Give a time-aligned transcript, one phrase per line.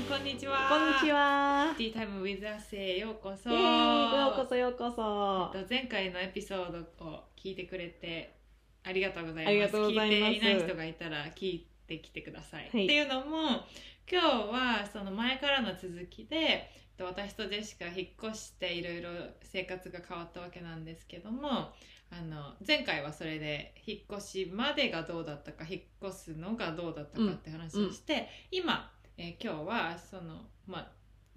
[0.00, 0.68] んこんにちは。
[0.70, 1.74] こんにちは。
[1.76, 3.50] ティータイムウィズアセへようこそ。
[3.50, 5.50] ようこそようこそ。
[5.54, 8.34] えっと前回のエピソードを聞いてくれて
[8.82, 9.48] ありがとうございます。
[9.48, 10.32] ありがとうございます。
[10.32, 12.84] 聞いていない人がいたら聞いてきてください、はい。
[12.84, 13.66] っていうのも
[14.10, 19.10] 今日はその前からの続きでえっと私とジェシカ引っ越していろいろ
[19.42, 28.90] 生活が変わったわけなんですけどもあの前回はそれで引っ越しまでがどうだったか引っ越すのがどうだったかって話をして、今、
[29.22, 30.88] えー今日はその,、まあ、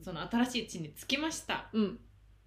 [0.01, 1.67] その新しい地に着きました。
[1.73, 1.99] うん。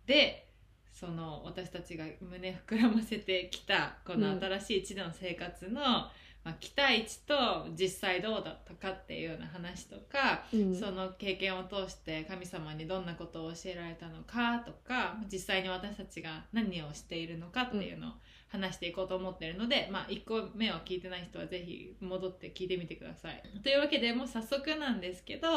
[0.06, 0.48] で
[0.94, 6.10] その私たちが胸膨らませてきたこの新しい地での生活の、ま
[6.44, 10.74] あ、期待値と実際どうだったかっていうような話とか、うん。
[10.74, 18.12] その経験を通して神様にどんなことを教えられたのかとか実際に私たちが何をしているのかっていうのを
[18.48, 23.42] 話していこうと思っているので、まあ、1個目を聞いてない人はぜひ戻って聞いてみてください。
[23.62, 25.48] というわけでもう早速なんですけど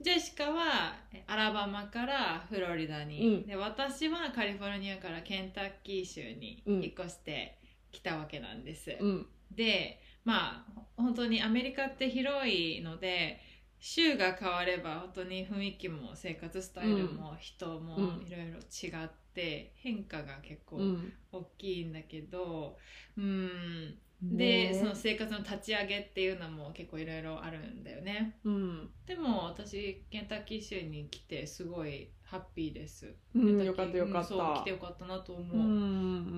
[0.00, 7.58] ジェシカはえアラバマからフロリダに、うんで私はカリフォルニアからケンタッキー州に引っ越して
[7.90, 8.96] きたわけなんです。
[9.00, 9.26] うん。
[9.50, 13.40] でまあ本当にアメリカって広いので
[13.80, 19.25] 州が変われば本当に雰囲気も生活スタイルも人もうんいろいろ違って
[19.76, 21.12] 変化が結構うん。
[21.32, 22.76] 大きいんだけど
[23.16, 23.98] うん。
[24.22, 28.36] で、ねその生活の立ち上げっていうのも結構いろいろあるんだよね。
[28.44, 28.90] うん。
[29.06, 33.06] でも私ケンタッキー州に来てすごいハッピーです、
[33.36, 34.34] うんよかったよかった。
[34.62, 35.60] 来てよかったなと思う、う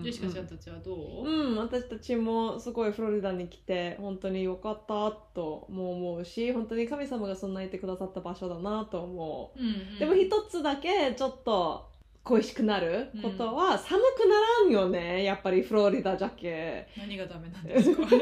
[0.00, 0.02] ん。
[0.02, 9.62] ジェシカちゃんたちはどう、うん、私たちもすごいフロリダに来て本当に良かったとも思うし本当に神様が備えてくださった場所だなと思う。
[9.62, 9.72] んうん。
[9.96, 11.88] うでも一つだけちょっと
[12.28, 15.24] 恋しくなることは、寒くならんよね。
[15.24, 18.02] やっぱりフロリダじゃけ何がダメなんですか？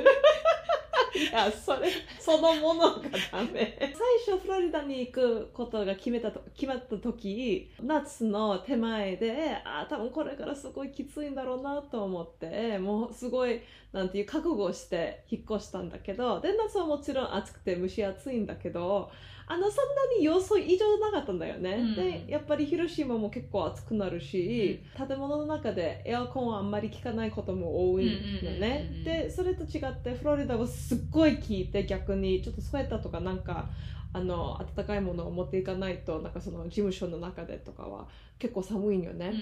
[1.16, 3.00] いやそれそのものが
[3.32, 3.76] ダメ。
[3.80, 13.62] 最初フロリダに行くことが決めたと決まった時夏の手前であ多分これからすごいきついんだろうなと思ってもうすごい
[13.92, 19.10] なんていう覚悟をして引っ越したんだけどで夏はもちろん暑くて蒸し暑いんだけど
[19.48, 21.94] あのそんなに予想以上なかったんだよね、うん。
[21.94, 33.68] でやっぱり広島も結構暑くなるし、建物の中でエアコンはあんまり効かないことも多いよね、うんうんうんうんでそれと違ってフロリダはすっごい効いて逆にちょっとスウェッターとかなんか
[34.12, 38.06] あの暖かいものを持っていかないとなんかその事務所の中でとかは
[38.38, 39.40] 結構寒いんよね、うんうん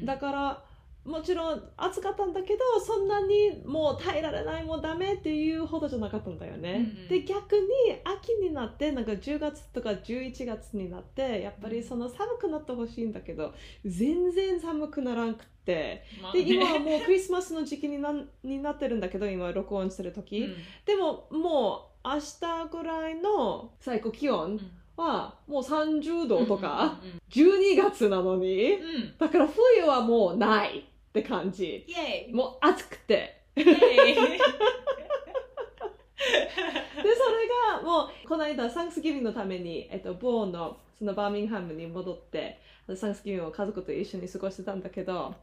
[0.00, 0.06] うん。
[0.06, 0.62] だから
[1.04, 7.08] もちろん暑かったんだけどそんなにもう耐えられないもうダメっていうほどじゃなかったんだよね、うんうん。
[7.08, 7.66] で逆に
[8.04, 16.04] 秋になってなんか10月とか11月になってやっぱりその寒くなってほしいんだけど全然寒くならなくって。
[16.22, 16.44] まあね。
[16.44, 20.56] で今はもうクリスマスの時期になになってるんだけど今録音してる時、うん。
[20.84, 24.60] でももう明日ぐらいの最高気温
[24.96, 29.14] はもう30度とか、うんうんうん12月なのに、うんうん。
[29.16, 31.84] だから冬はもうないって感じ。
[31.88, 33.42] イエイもう暑くて。
[33.56, 33.74] イエイで
[37.16, 42.60] それがもうこの間サンクスギビングのために、えっと、ボーンのそのバーミングハムに戻って
[42.94, 45.34] サンクスギビングを家族と一緒に過ごしてたんだけど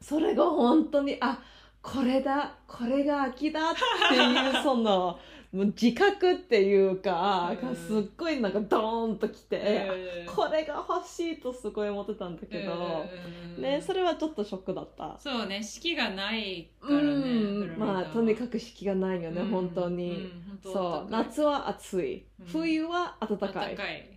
[0.00, 1.40] それが本当にあ
[1.82, 3.74] これだこれが秋だっ
[4.08, 5.18] ていうその
[5.56, 7.68] もう自覚っていうか、うん。
[7.68, 9.88] がすっごいなんかドーンときて、
[10.26, 10.34] うん。
[10.34, 13.08] これが欲しいとすごい思ってたんだけど、
[13.56, 13.62] うん。
[13.62, 15.16] ね、それはちょっとショックだった。
[15.18, 20.30] そうね四季がないからねうん、まあとにかくく四季がないよね、本当に、
[20.62, 22.46] そう夏は暑い、うん。
[22.46, 23.52] 冬は暖かい。
[23.52, 24.10] 暖かい、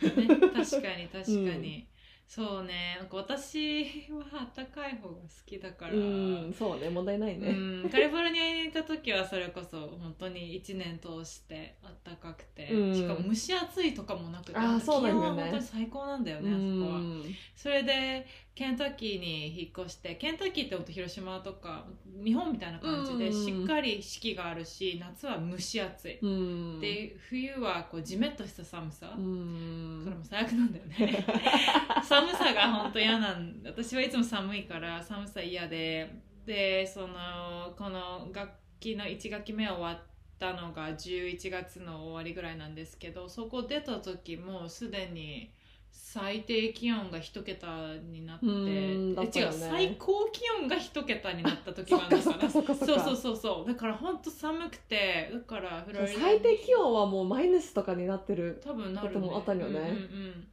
[0.00, 1.86] 確かに確かに、
[2.30, 2.96] そうね。
[2.96, 4.24] なんか私は
[4.54, 6.88] 暖かい方が好きだから、うんそうね。
[6.88, 11.74] 問題ないね、うん、カリフォルニアにいた時はそれこそ本当に1年通して
[12.04, 12.94] 暖かくて、うん。
[12.94, 14.56] しかも蒸し暑いとかもなくて。
[14.56, 15.34] あーそうなんだよね。
[15.34, 16.98] 気温は本当に最高なんだよね、うあそこは。
[17.00, 17.24] ん。
[17.56, 18.26] それで
[18.60, 21.86] ケンタッキーに引っ越してケンタッキーって本当広島とか
[22.22, 26.78] 日本みたいな感じでうんしっかり四季があるし夏は蒸し暑い、うん。
[26.78, 30.02] で冬はこうジメッとした寒さ、うん。
[30.04, 31.24] これも最悪なんだよね。
[32.04, 36.10] 寒さが本当嫌なん私はいつも寒いから寒さ嫌で。
[36.44, 40.02] でそのこの楽器の1学期目終わっ
[40.38, 45.50] たのが11月の終わりぐらいなんですけどそこ出た時もうすでに
[45.92, 47.66] 最低気温が一桁
[48.10, 52.50] になって、うんだえ違う最高気温が一桁になった時があるのかな。
[52.50, 53.68] そうそうそうそう。
[53.68, 55.86] だから本当寒くてだから
[56.18, 59.68] 最低気温はもうマイナスとかになってる多分なるもあったよね。
[59.68, 59.88] うんうんうん。
[59.88, 59.96] う
[60.32, 60.48] ん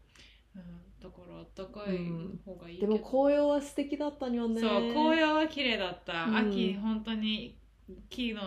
[1.00, 1.98] だからあったかい
[2.44, 4.60] 方がいいけど、でも紅葉は素敵だったよね。
[4.60, 6.36] そう紅葉は綺麗だった、うん。
[6.50, 7.56] 秋本当に
[8.10, 8.42] 木の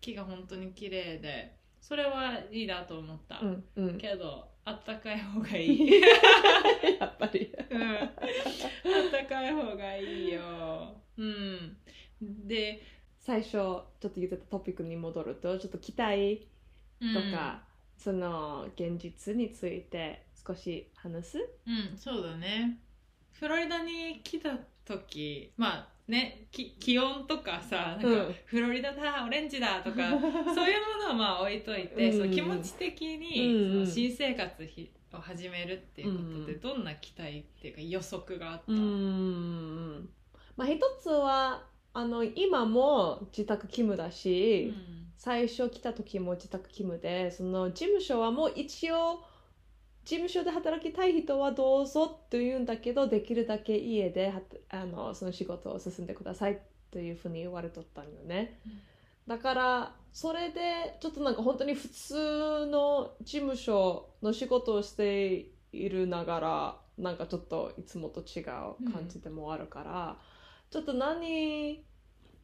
[0.00, 3.98] 木が本当に綺麗でそれはいいなと思った、うんうん。
[3.98, 6.00] けどあったかい方がいい。
[7.00, 7.50] やっぱり。
[7.70, 7.82] うん。
[7.82, 8.10] あっ
[9.10, 10.94] たかい方がいいよ。
[11.16, 11.76] うん。
[12.20, 12.82] で
[13.18, 16.48] 最初ちょっと言ってたトピックに戻るとちょっと期待
[17.00, 17.62] とか、
[17.96, 21.38] その現実について少し話す？
[21.66, 22.78] うん、うん、そうだね。
[23.32, 30.54] フロリダに来た時まあねき気温とかさなんか、うんフロリダだオレンジだとか そういうも
[31.02, 32.18] のはまあ置いといて、うん。
[32.18, 40.08] その気持ち的に、うんその新生活ひを始めるっていうことで、うんどんな期待っていうか予測があった、うーん
[40.56, 44.72] まあ一つはあの今も自宅勤務だし、
[45.16, 49.22] 最初来た時も自宅勤務でその事務所はもう一応
[50.08, 54.40] 事務所で働きたい人はどうぞと言うんだけどできるだけ家では
[54.70, 56.58] あのその仕事を進んでください
[56.90, 58.72] というふうに言われとったんよね、うん
[59.28, 68.44] だからそれでちょっとなんか本当に普通の事務所の仕事をしているながらなんかちょっといつもと違う
[68.90, 70.16] 感じでもあるから、
[70.70, 71.84] ちょっと何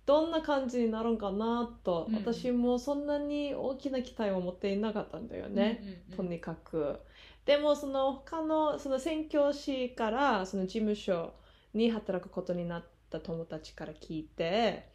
[0.07, 2.17] どんな感じになるんかなと、うん。
[2.17, 6.17] 私もそんなに大きな期待を持っていなかったんだよね、うんうんうん。
[6.17, 7.01] とにかく。
[7.45, 11.35] でもその他のその宣教師からその事務所
[11.75, 14.89] に働くことになった友達から聞いて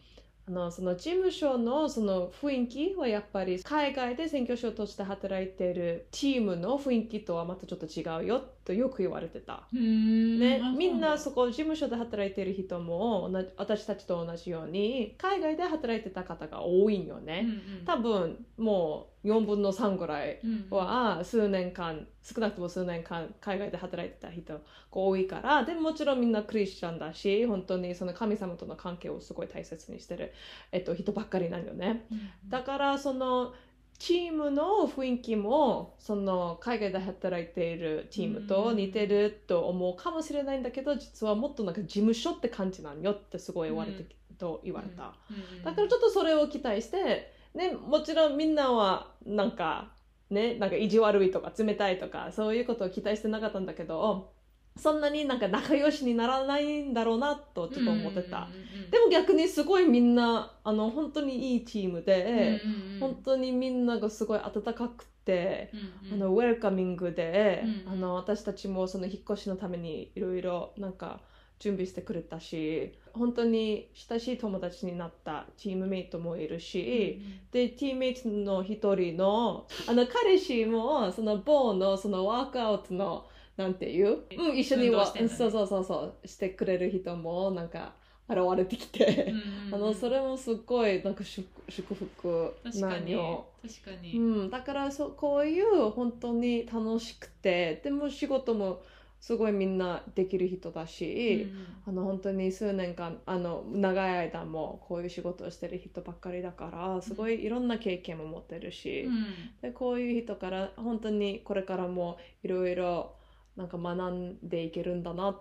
[0.47, 9.63] あのその事務所のその雰囲気はやっぱり海外で宣教師として働いているチームの雰囲気とはまたちょっと違うよってとよく言われてた。
[9.73, 17.41] ねあ、みんなそそこ事務所で働いている人も私たちと同じように海外で働いてた方が多いんようね。
[17.43, 17.85] うんうん。
[17.85, 20.39] 多分もう4分の3ぐらい
[20.69, 24.59] は数年間少なくとも数年間海外で働いてた人が
[24.91, 30.31] 多いからでももちろんみんなクリスチャンだし本当にその神様との関係をすごい大切にしてる、
[30.71, 32.05] えっと、人ばっかりなんよね。
[32.47, 33.53] だからその
[33.99, 44.05] チームの雰囲気もその海外で働いているチームと似てると思うかもしれないんだけど実はもっとなんか事務所って感じなんよってすごい言われて、
[44.37, 45.13] と言われた。
[45.29, 49.91] うんうんだからちょっとそれを期待して、ね、もちろんみんなはなんか、
[50.29, 54.31] ね、なんか意地悪いとか冷たいとかそういうことを期待してなかったんだけど
[54.77, 58.37] そんなになんか仲良しにならないんだろうなとちょっと思ってた。
[58.37, 62.99] うんうんうんでも逆にすごいみんなあの本当にいいチームで、うんうんうん。
[62.99, 65.69] 本当にみんながすごい温かくて、
[66.03, 66.13] うんうん。
[66.15, 71.19] あのウェルカミングで、うんあの私たちもその引っ越しのためにいろいろなんか
[71.59, 77.21] 準備してくれたし本当に親しい友達になったチームメイトもいるし、
[77.51, 83.27] でチームメイトの一人のあの彼氏もその某のそのワークアウトの
[83.59, 87.91] なんていう、うん、一緒には、そうそうそうそうしてくれる人もなんか
[88.29, 89.25] 現れてきて。
[89.29, 89.75] うんうんうん。
[89.75, 93.47] あのそれもすごいなんか祝祝福なんよ。
[93.61, 98.81] 確かに、うん、だからそこういう本当に楽しくてでも仕事も
[99.19, 101.51] すごいみんなできる人だし、
[101.85, 109.25] あの本当に数年間あの長い間もこういう仕事をしてる人ばっかりだからすごいいろんな経験も持ってるし、うん。
[109.61, 113.18] でこういう人から本当にこれからもいろいろ
[113.59, 115.39] なんか学んでいけるんだな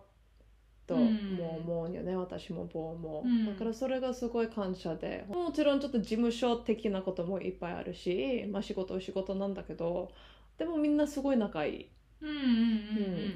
[0.86, 1.36] とうん。
[1.36, 3.44] も思うよね、私も坊も、うん。
[3.46, 5.24] だからそれがすごい感謝で。
[5.28, 10.12] もちろんちょっと事務所的なこともいっぱいあるし、まあ、仕事は仕事なんだけど
[10.58, 11.97] でもみんなすごい仲いい、うんうんうんうん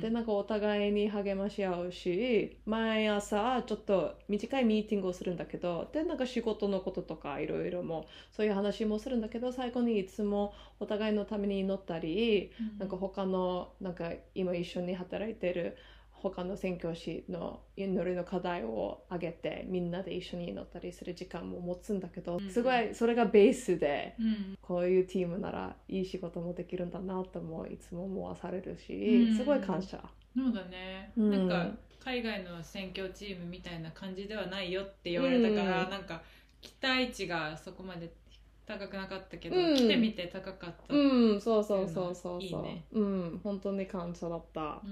[0.00, 12.68] でなんかお互いに励まし合うし毎朝ちょっと短いミーティングをするんだけどでなんか仕事のこととかいろいろもそういう話もするんだけど最後にいつもお互いのために祈ったりうん。
[12.78, 15.76] なんか他のなんか今一緒に働いてる
[16.23, 22.50] 他の宣教師の祈りの課題を挙げてみんなで一緒に祈ったりする時間も持つんだけどうん。
[22.50, 24.59] すごいそれがベースでうん。
[24.62, 29.37] こういうチームならいい仕事もできるんだなともいつも思わされるしうん。
[29.37, 30.00] すごい感謝。
[30.37, 31.49] そうだね、うん。
[31.49, 35.91] なんか海外の宣教チームみたいな感じではないよって言われたから、うん。
[35.91, 36.23] なんか
[36.61, 38.12] 期待値がそこまで
[38.66, 42.42] 高くなかったけど、うん来てみて高かった、うん、そうそうそうそうそう。
[42.42, 44.61] いいねうん、本当に感謝だった。
[44.61, 44.90] うん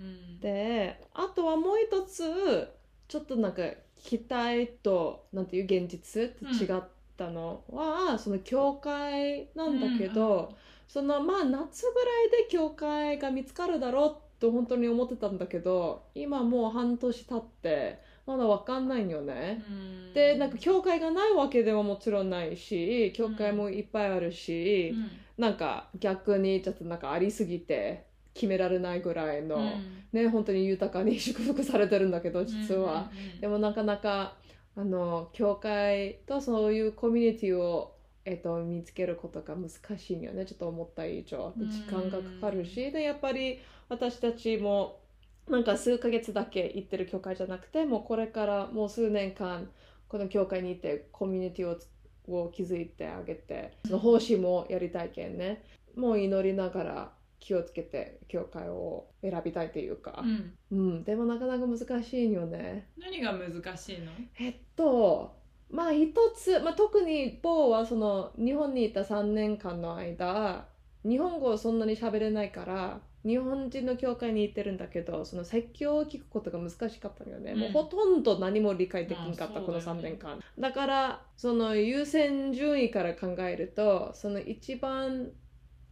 [0.00, 0.04] う
[0.36, 2.68] んであとはもう一つ
[3.08, 3.62] ちょっとなんか
[3.96, 6.82] 期待となんていう現実と違っ
[7.16, 10.54] たのは、その教会なんだけど、
[10.86, 19.64] そのまあ夏ぐらいで教会が見つかるだろうと本当に思ってたんだけど今もう半年経ってまだわかんないんよね。
[19.66, 20.12] うん。
[20.12, 25.10] でなんか教会がないわけではもちろんないし教会もいっぱいあるし、うん。
[25.42, 28.04] なんか逆にちょっとなんかありすぎて
[28.34, 30.04] 決められないぐらいの、うん。
[30.12, 34.34] ね本当に豊かに祝福されてるんだけど実は、うんうんうんでもなかなか
[34.76, 37.94] あの教会とそういうコミュニティを
[38.26, 40.44] えっと、見つけることが難しいよね。
[40.44, 41.54] ちょっと思った以上。
[41.58, 42.92] うん時間がかかるし。
[42.92, 43.58] でやっぱり
[43.88, 45.00] 私たちも
[45.50, 49.70] なんか数ヶ月だけ行ってる教会じゃなくてもうこれからもう数年間
[50.08, 51.88] この教会にいてコミュニティをつ
[52.28, 55.62] を築いてあげてその奉仕もやりたいけんね。
[55.96, 60.22] もう祈りながら気をつけて教会を選びたいというか。
[60.22, 60.54] う、ん。
[60.70, 62.88] うん、でもなかなか難しいよね。
[62.98, 64.12] 何が難しいの？
[64.38, 65.36] えっと
[65.70, 70.66] まあ一つ、まあ、特に某はその日本にいた3年間の間
[71.04, 77.58] 日本語をそんなに喋れないから日本人の教会に行ってるんだけどその説教を聞くことが難しかったのよね、うん。
[77.60, 80.18] もうほとんど何も理解できなかった、このまあそうだよね。
[80.18, 85.30] 3年間だからその優先順位から考えるとその一番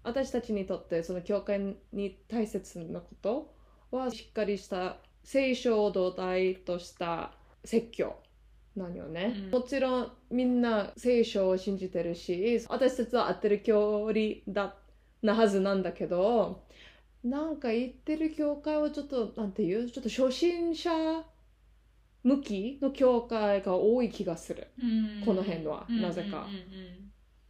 [0.04, 3.54] 私たちにとってその教会に大切なこと
[3.90, 7.32] はしっかりした聖書を土台とした
[7.64, 8.16] 説教。
[8.76, 9.50] なんよね、うん。
[9.52, 14.76] もちろんみんな聖書を信じてるし私たちは合ってる教理だ
[15.22, 16.65] なはずなんだけど
[17.28, 19.90] なんか言ってる教会はちょっとなんていう？
[19.90, 20.90] ちょっと初心者
[22.22, 24.68] 向きの教会が多い気がする。
[24.82, 24.86] う
[25.22, 25.22] ん。
[25.24, 26.46] この辺はなぜか。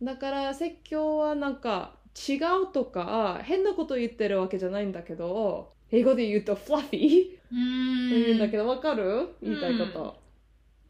[0.03, 1.97] だから説教はなんか
[2.29, 9.35] 違うとか変なこと言ってるわけじゃないんだけど英語で言うとフラフィーと言うんだけどわかる？
[9.43, 10.21] 言いたいこと、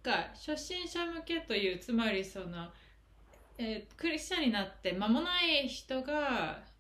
[0.02, 2.69] が初心者向けというつまりその、
[3.59, 6.75] えークリスチャンになって間もない人がき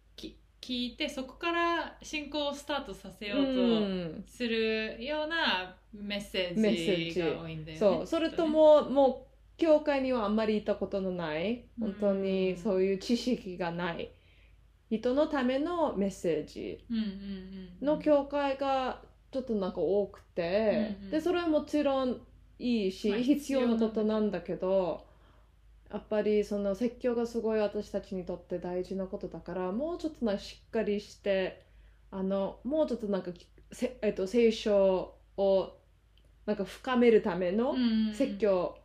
[0.66, 7.76] 聞いてそこから信仰をスタートさせよううんとするようなメッセージが多いんだよね。
[7.78, 8.06] そう。
[8.06, 14.10] それとももう教会にはあんまり行ったことのない本当にそういう知識がない
[14.90, 16.84] 人のためのメッセージ
[17.80, 21.10] の教会がちょっとなんか多くて、うんうん。
[21.12, 22.20] でそれはもちろん
[22.58, 25.06] いいし、まあ必要なことなんだけど
[25.90, 31.64] やっぱりその説教がすごい私たちにとって大事なことだからもうちょっとなしっかりして
[32.10, 33.30] あのもうちょっとなんか
[33.72, 35.72] せ、えっと、聖書を
[36.44, 37.74] なんか深めるための
[38.14, 38.78] 説教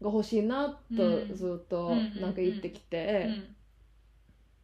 [0.00, 1.34] が欲しいなとうん。
[1.34, 3.56] ずっとうんなんか言ってきて、うん。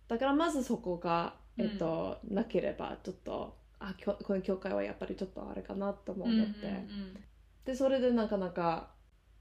[0.09, 1.65] だからまずそこが、うん。
[1.65, 6.85] えっとなければちょっとあきょこの教会はやっぱりちょっとあれかなとも思って、
[7.65, 8.91] でそれでなかなか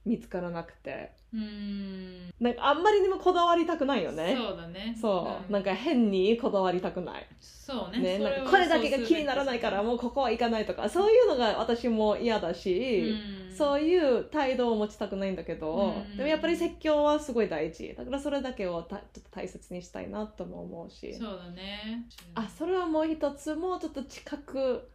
[0.06, 1.12] 見つからなくて。
[1.34, 2.34] うん。
[2.40, 4.36] なんかあんまりにもこだわりたくないよね。
[4.38, 4.98] そうだね。
[5.00, 5.54] そう、ん。
[5.54, 8.18] なんか変にこだわりたくない、そうね。
[8.18, 13.16] ね、なんかこれだけが気にならないからもうここは行かないとかそういうのが私も嫌だし、
[13.50, 13.56] うん。
[13.56, 16.18] そういう態度を持ちたくないんだけど、うん。
[16.18, 17.94] でもやっぱり説教はすごい大事。
[17.98, 21.14] だからそれだけをたちょっと大切にしたいなとも思うし。
[21.14, 22.08] そうだね。
[22.36, 24.90] あそれはもう一つもうちょっと近く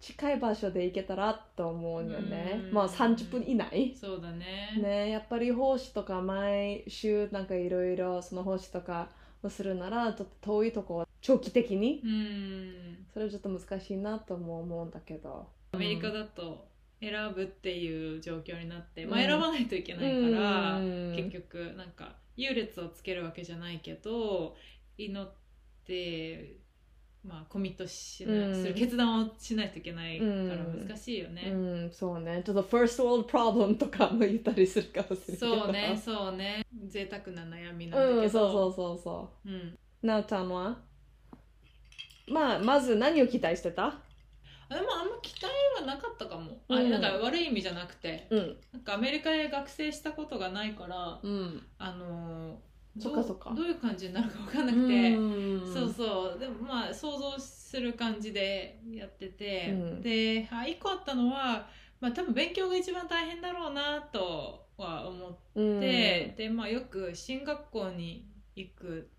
[0.00, 2.72] 近い場所で行けたらと思うよね、うん。
[2.72, 3.94] まあ30分以内。
[3.98, 4.78] そうだね。
[4.80, 9.08] ねやっぱり奉仕とか毎週なんかいろいろその奉仕とか
[9.42, 12.00] をするならちょっと遠いとこ長期的に。
[12.04, 13.06] うん。
[13.12, 15.48] それはちょっと難しいなとも思うんだけど。
[15.72, 16.68] アメリカだと
[17.00, 19.10] 選ぶっていう状況になって、うん。
[19.10, 21.14] まあ、選ばないといけないから、うん。
[21.16, 24.56] 結局なんか優劣をつけるわけじゃないけど
[24.96, 25.28] 祈っ
[25.84, 26.56] て、
[27.24, 31.42] まあ、コミットしない、うんする決断をしないといけないからうん難しいよね。
[31.52, 31.56] う
[31.86, 31.90] ん。
[31.92, 32.42] そうね。
[32.44, 36.64] ちょっと first world problem とかも言ったりするかもしれないそうね そうね。
[36.86, 39.48] 贅沢な悩みなんうんだけど、そうそうそうそう。
[39.50, 39.78] うん。
[40.02, 40.78] なおちゃんは？
[42.28, 43.86] まあまず何を期待してた？
[44.70, 45.46] あでもあんま期待
[45.80, 46.90] はなかったかも、あうん。
[46.90, 48.26] なんか悪い意味じゃなくて。
[48.30, 48.56] うん。
[48.72, 51.66] なんかアメリカで学生したことがないからうん。
[51.78, 52.67] あのー
[52.98, 53.52] そっかそっか。
[53.54, 55.72] どういう感じになるか分かんなくて、うん。
[55.72, 56.38] そうそう。
[56.38, 60.02] でもまあ想像する感じでやってて、うん。
[60.02, 61.68] であ一個あったのは、
[62.00, 65.62] まあ、多分勉強が一番大変だろうなとは思って、う
[66.32, 66.36] ん。
[66.36, 68.26] でまあよく進学校に
[68.56, 69.10] 行く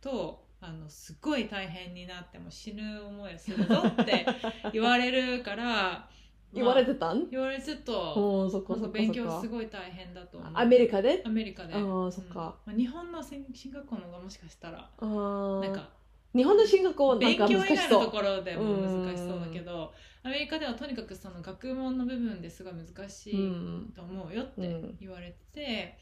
[0.00, 4.24] とあのすごい大変になっても死ぬ思いをするぞって
[4.72, 6.08] 言われるから
[6.54, 7.28] 言われて、てたん？
[7.30, 8.92] 言われてとおーそっかそっかか。
[8.92, 10.52] 勉強すごい大変だと思う。
[10.54, 11.22] アメリカで？
[11.24, 11.74] アメリカで。
[11.74, 12.58] あーそっか。
[12.66, 12.72] うん。
[12.72, 15.60] まあ、日本の進進学校の方がもしかしたらあー。
[15.60, 15.88] なんか
[16.34, 18.62] 日本の進学校はなん勉か強以外のと難しそうころでも
[19.04, 19.92] 難しそうだけど
[20.22, 23.92] アメリカではとにかくその学問の部分ですごい難しういん。
[23.94, 24.96] と思うよってうん。
[24.98, 25.98] 言われてて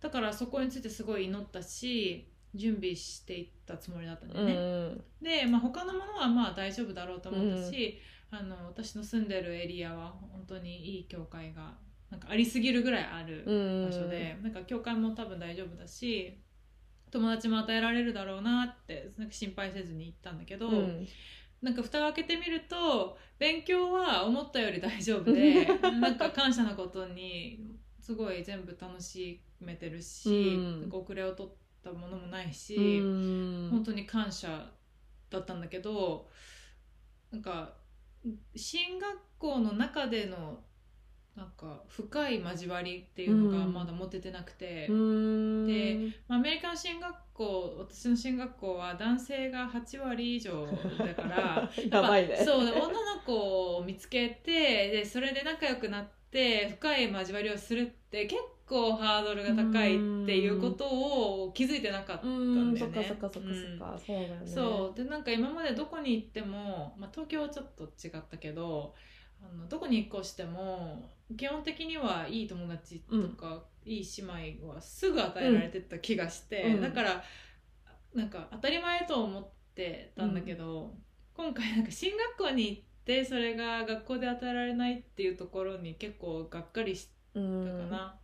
[0.00, 4.54] だからそこについてすごい祈ったし準備していったつもりだったんだうよね。
[4.94, 7.98] んで、まあ、他のものはまあ大丈夫だろうと思ったし、
[8.30, 11.74] あの私の住んでるエリアは本当にいい教会が
[12.10, 13.90] なんかありすぎるぐらいあるうん。
[13.90, 16.38] 場所で、なんか教会も多分大丈夫だし
[17.10, 21.08] 友達も与えられるだろうなってなんか心配せずに行ったんだけど、うん。
[21.60, 25.66] なんか蓋を開けてみると勉強は思ったより大丈夫で
[26.00, 27.60] なんか感謝のことに
[28.00, 30.88] すごい全部楽しめてるし、うん。
[30.90, 33.68] 遅れを取ったものもないし、うん。
[33.70, 34.72] 本当に感謝
[35.28, 36.30] だったんだけど
[37.30, 37.79] なんか
[38.54, 40.60] 進学校の中での
[41.36, 45.66] なんか深い交わりっていうのがまだ持ててなくて、うん。
[45.66, 50.66] でまあ、アメリカの進学校私の進学校は男性が8割以上
[50.98, 52.36] だから やばいね。
[52.36, 63.04] そうで女の子を見つけてでそれで仲良くなって深い交わりをするって結構ハードルが高いっていうことを気づいてなかったうんんだよね。
[63.04, 64.46] そっかそっかそっかそっか、そうだよね。
[64.46, 64.96] そう。
[64.96, 68.94] でなんか今までどこに行っても、まあ、東京はちょっと違ったけど
[69.42, 76.80] あのどこに引っ越しても基本的にはいい友達とか、いい姉妹はすぐ与えられてた気がして、うん。
[76.80, 77.24] だから
[78.14, 80.94] なんか当たり前と思ってたんだけど、
[81.34, 87.64] 今回なんか進学校に行ってそれが学校で与えられないっていうところに結構がっかりしたうん。
[87.64, 88.19] かな。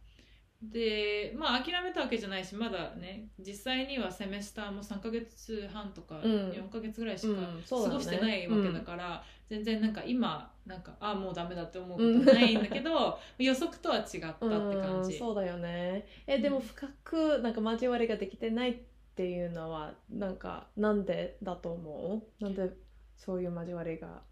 [0.62, 6.32] でまあ諦めたわけじゃないしまだね実際にはセメスターも3ヶ月半とかうん。
[6.50, 15.12] 4ヶ月ぐらいしか過ごしてないわけだから、全然なんか今なんかあもうダメだって思うことないんだけど、予測とは違ったって感じ。
[15.12, 16.06] うんそうだよね。
[16.26, 18.76] えでも深くなんか交わりができてないっ
[19.14, 22.42] ていうのはなんかなんでだと思う？
[22.44, 22.70] なんで
[23.16, 24.22] そういう交わりが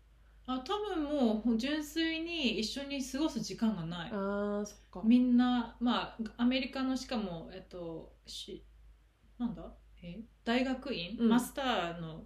[0.47, 4.11] あ多分もう純粋に一緒に過ごす時間がない。
[4.13, 5.01] あーそっか。
[5.03, 8.63] みんなまあアメリカのしかもえっとし
[9.39, 9.63] なんだ？
[10.03, 10.21] え？
[10.45, 11.29] 大学院、うん。
[11.31, 12.25] マスターの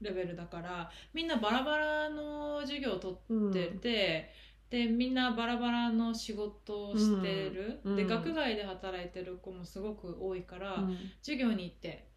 [0.00, 4.30] レベルだからみんなバラバラの授業を取うんってて、
[4.70, 7.90] でみんなバラバラの仕事をしてる、うん。
[7.92, 7.96] うん。
[7.96, 10.96] で学外で働いてる子もすごく多いから、うん。
[11.22, 12.08] 授業に行って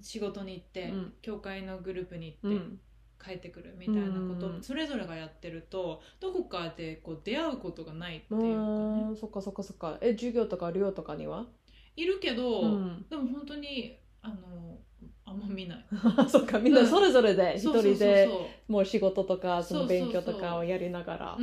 [0.00, 1.12] 仕事に行って、うん。
[1.22, 2.80] 教会のグループに行って、うん
[3.22, 8.52] 帰ってくるみたいなことうんをそれぞれがやってるとどこかでこう出会うことがないっていうかね。
[8.52, 9.98] うんそっかそっかそっか。
[10.00, 11.46] え授業とか寮とかには？
[11.96, 13.06] いるけど、うん。
[13.08, 14.78] でも本当にあの
[15.24, 15.84] あんま見ない。
[16.28, 16.58] そっか。
[16.58, 18.28] みんなそれぞれで一人で
[18.68, 21.38] もう仕事とかその勉強とかをやりながら。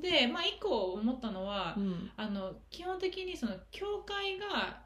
[0.00, 2.10] でまあ一個思ったのは、うん。
[2.16, 4.84] あの基本的にその教会が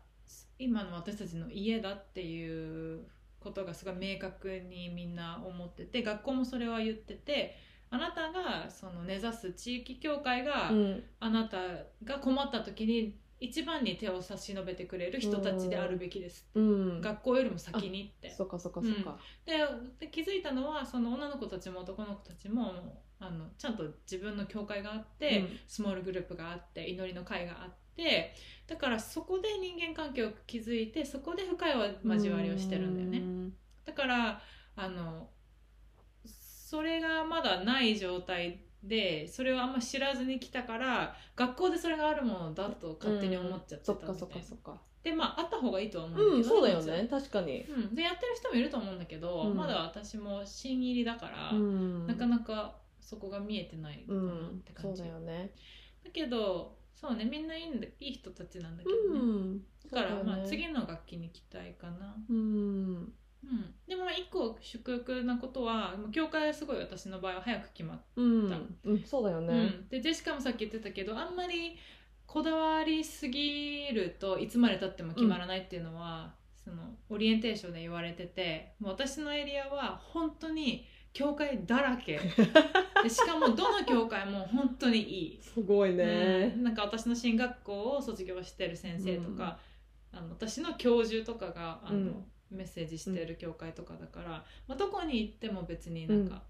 [0.59, 3.07] 今の私たちの家だっていう
[3.41, 7.57] ことがすごい明確にみんな思ってて学校もそれは言ってて
[7.91, 11.03] あなたがその根ざす地域教会が、うん。
[11.19, 11.59] あなた
[12.05, 17.01] が困った時に一番に手を差し伸べてくれる人たちであるべきです、うん。
[17.01, 18.31] 学校よりも先にって。
[18.31, 19.19] そっかそっかそっか。
[19.45, 19.59] で
[19.99, 25.49] で気づいたのはその女の子たちも男の子たちもあのちゃんと自分の教会があって、うん。
[25.67, 28.35] スモールグループがあって祈りの会があって
[28.67, 31.73] だからそこで人間関係を築いてそこで深い
[32.05, 33.19] 交わりをしてるんだよね。
[33.19, 33.53] うん。
[33.85, 34.41] だから
[34.77, 35.29] あの
[36.25, 44.15] それがまだない状態でそれをあんま知らずに来たから学校でそれがあるものだと勝手に思っちゃってたみたいな。
[44.15, 44.81] そっかそっかそっか。
[45.03, 47.09] でまああった方がいいとは思うんだけど、うんそうだよね。
[47.11, 47.63] 確かに。
[47.63, 49.57] うん、でやってる人もいると思うんだけど、うん。
[49.57, 52.07] まだ私も新入りだから、うん。
[52.07, 55.53] なかなかそこが見えてないかうなっんて感じ、そうだよね。
[56.05, 59.59] だけどそうねみんないいんだいい人たちなんだけうどね、ん。
[59.91, 60.23] だから、ね。
[60.23, 62.37] まあ、次の楽器に期待かな、うん。
[63.43, 68.77] うん、でもまあ一個祝福なことはもう教会はすごい私の場合は早く決まっうん。
[68.85, 69.59] うんそうだよた、ね。
[69.61, 71.79] うん、でジェシカもさっき言ってたけどあんまり
[72.27, 82.21] こだわりすぎるといつまでたっても決まらないっていうのは、そのオリエンテーションで言われててもう私のエリアは本当に教会だらけ
[83.03, 86.55] でしかもどの教会も本当にいい、すごいね。
[86.57, 86.63] うん。
[86.63, 89.59] なんか私の進学校を卒業してる先生とか、
[90.13, 92.25] あの私の教授とかがあの、うん。
[92.51, 96.43] メッセージしてる教会とかだから、まあ、どこに行っても別になんか、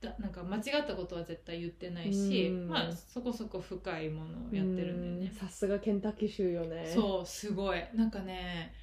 [0.00, 2.68] だなんか間違ったことは絶対言ってないし、うん。
[2.68, 5.32] まあそこそこ深いものをやってるんだよね。
[5.34, 5.38] う。
[5.38, 6.90] さすがケンタッキー州よね。
[6.94, 7.82] そうすごい。
[7.94, 8.74] なんかね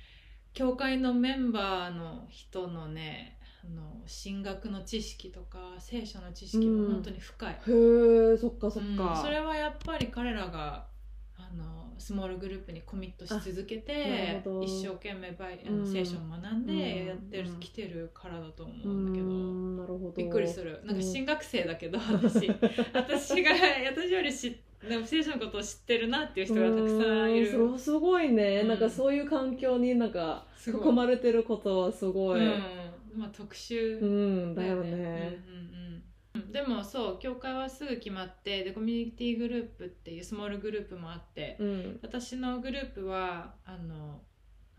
[0.54, 7.54] 教会のメンバーの人のねあの進学の知識とか聖書の知識も本当に深い、へ
[8.34, 8.98] えそっかそっうん。
[8.98, 10.88] かそれはやっぱり彼らが
[11.38, 15.80] あのスモールグループにコミットし続けて一生懸命バイあうん。
[15.86, 17.60] の聖書を学んでやってる、うん。
[17.60, 19.28] 来てるからだと思ううんだけど。
[19.28, 19.78] ん。
[19.78, 20.12] なるほど。
[20.12, 20.82] びっくりする。
[20.84, 21.04] なんかうん。
[21.04, 22.48] 新学生だけど、私。
[22.94, 23.52] 私が
[23.92, 24.56] 私より知っ
[24.90, 27.78] でも聖書のことを知ってるなっていう人がたくさんいる。
[27.78, 28.78] すごいね、うんなん。
[28.80, 32.62] かそういう環境になんか囲まれてることはすごい、うん
[33.14, 34.06] まあ特殊う
[34.52, 34.90] ん、だよね。
[34.90, 36.04] うんうんうん
[36.36, 36.52] うん。
[36.52, 44.22] でもそう教会はすぐ決まってでコミュニティグループっていうスモールグループもあって、うん、私のグループはあの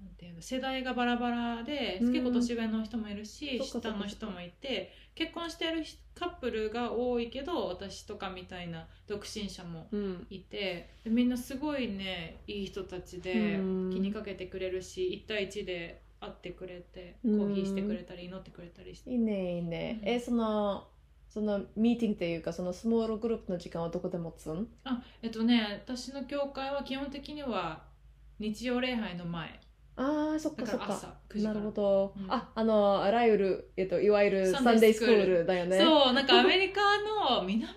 [0.03, 2.13] なんていうの世代がバラバラで、うん。
[2.13, 10.27] 結構年上の人もいるし下の人もいて結婚してるカップルが多いけど私とかみたいな独身者もうん。
[10.31, 13.91] いてでみんなすごいねいい人たちでうん。
[13.93, 17.39] 気にかけてくれるし1対1で会ってくれてうん。
[17.39, 19.11] コーヒーしてくれたり祈ってくれたりして。
[19.11, 20.09] いいねいいね、うん。
[20.09, 20.89] えその
[21.29, 24.69] そのミーティングっていうかそのスモールグループの時間はどこで持つん？
[24.85, 27.83] あえっとね私の教会は基本的には
[28.39, 29.61] 日曜礼拝の前。
[29.97, 30.87] あーそっかそっか。
[30.87, 31.55] だから朝9時から。
[31.55, 32.31] なるほど、うん。
[32.31, 35.79] ああのあらゆる、えっと、いわゆるサンデースクールだよね。
[35.79, 36.81] そうなんかアメリカ
[37.31, 37.73] の南？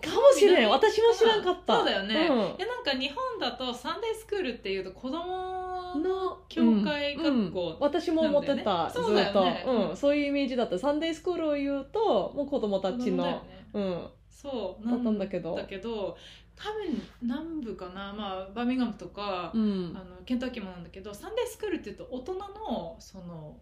[0.00, 0.62] かもしれない。
[0.62, 1.76] 南私も知らんかった。
[1.76, 2.14] そうだよね。
[2.14, 2.38] うん。
[2.38, 7.68] いやなんか日本だとサンデースクールっていうと子供のの教会学校、うん。
[7.68, 7.80] うん。
[7.80, 10.78] 私も思ってた、ずそうだっと、よねうん、そういうイメージだった。
[10.78, 13.40] サンデースクールを言うともう子供たちの、ね。
[13.74, 14.08] うん。
[14.30, 15.54] そうだったんだけど。
[15.54, 16.16] だけど。
[16.56, 19.92] 多分南部かな、まあ、バーミンガムとか、うん。
[19.96, 23.60] あのケンタッキーもなんだけど Sunday school っていうと大人のその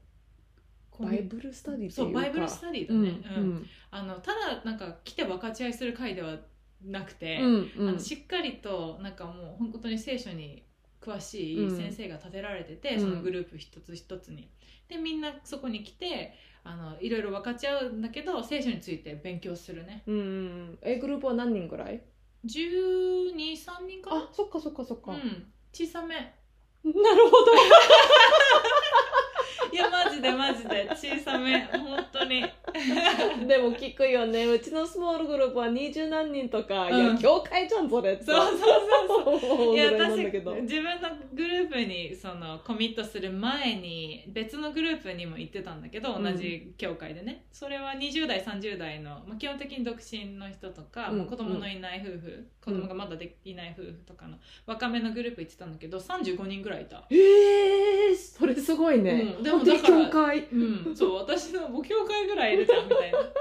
[1.01, 1.97] バイブルスタディっていうか。
[1.97, 3.67] そう Bible study だうんね、うん。
[3.91, 6.37] あのただなんか来て分かち合いする会では
[6.85, 7.89] なくて、うんうん。
[7.91, 10.65] あのしっかりとなんかもう本当に聖書に
[11.01, 13.01] 詳しい先生が立てられてて、うん。
[13.01, 14.51] そのグループ一つ一つに。
[14.89, 20.03] でみんなそこに来てあのいろいろ分かち合うんだけど聖書について勉強するね。
[20.07, 20.79] うんうん。
[20.83, 22.03] えグループは何人ぐらい
[22.47, 24.17] ？123人かな。
[24.17, 25.53] あそっかそっかそっか、うん。
[25.73, 26.15] 小さめ。
[26.85, 27.53] なるほど
[29.73, 30.89] いやマジでマジで。
[30.95, 31.65] 小さめ。
[31.73, 32.43] 本当に。
[33.49, 34.47] でも聞くよね。
[34.47, 37.15] うちのスモールグループは二十何人とか、いうん。
[37.15, 38.25] や教会じゃんそれって。
[38.25, 38.59] そうそう
[39.25, 39.75] そうそう。
[39.75, 46.25] い いや私自分のグループにそのコミットする前に別のグループにも行ってたんだけどうん。
[46.25, 51.19] 同じ教会でね、それは20代30代の、まあ、基本的に独身の人とか、うん。
[51.19, 57.07] もう子供のいない夫婦、子供がまだでいない夫婦とかの若めのグループ行ってたんだけど35人ぐらいいた。
[57.11, 57.19] えー、
[58.17, 60.49] それすごいね、うんでもだから教会。
[60.53, 63.19] うん、そう私の母教会ぐらいいるじゃんみたいな。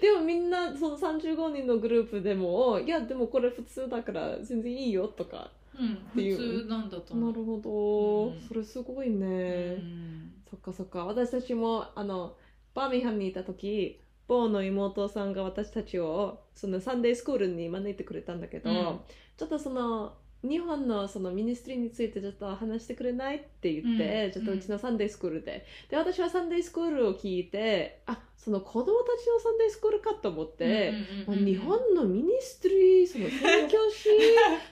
[0.00, 5.50] でもみんなその35人のグループでもいやでもこれ普通だから全然いいよとか。
[5.78, 6.36] うん、ていう。
[6.36, 7.30] 普通なんだと思う。
[7.30, 8.40] なるほど、うん。
[8.40, 10.32] それすごいね、うん。
[10.50, 11.06] そっかそっか。
[11.06, 12.36] 私たちもあの
[12.74, 19.00] バーミンハムにいた時ボーの妹さんが私たちをその Sunday school に招いてくれたんだけど、うん。
[19.36, 23.36] ちょっとその日本のその ministry についてちょっと話してくれない？
[23.36, 24.32] って言って、うん。
[24.32, 25.66] ちょっとうちの Sunday school で。
[25.90, 34.08] で私は Sunday school を聞いてあその子供たちの Sunday school かと思って、うんうんうんうん日本の ministry その宣教師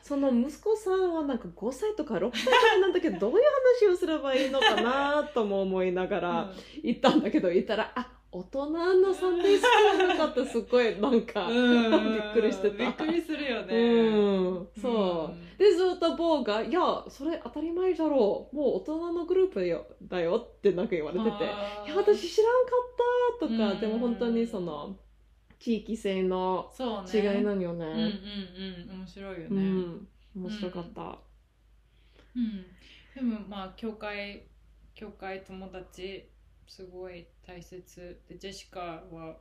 [0.03, 3.45] その息子さんはなんか5歳とか6歳とかなんだけどどういう
[3.87, 6.53] 話をすればいいのかなとも思いながら
[6.83, 12.13] 行ったんだけど行ったらあ大人のサンデースクールかってすごいなんか、うん。
[12.13, 12.77] びっくりしてた。
[12.77, 13.75] びっくりするよね。
[13.75, 14.69] うん。
[14.81, 15.57] そう、ん。
[15.57, 18.57] でずっとボーが「いやそれ当たり前だろう。
[18.57, 21.31] もう大人のグループよだよ」ってなんか言われてて
[21.89, 22.73] 「いや私知らんか
[23.39, 23.81] った」とか、うん。
[23.81, 24.97] でも本当にその
[25.59, 26.71] 地域性の
[27.13, 27.41] 違いね。
[27.43, 27.87] なんよね。
[27.87, 29.49] うんうんうん面白いよね。
[29.49, 29.79] ううん。
[29.81, 31.19] ん、面白かった。
[33.15, 34.45] でもまあ教会
[34.95, 36.29] 教会友達
[36.69, 39.37] すごい大切でジェシカは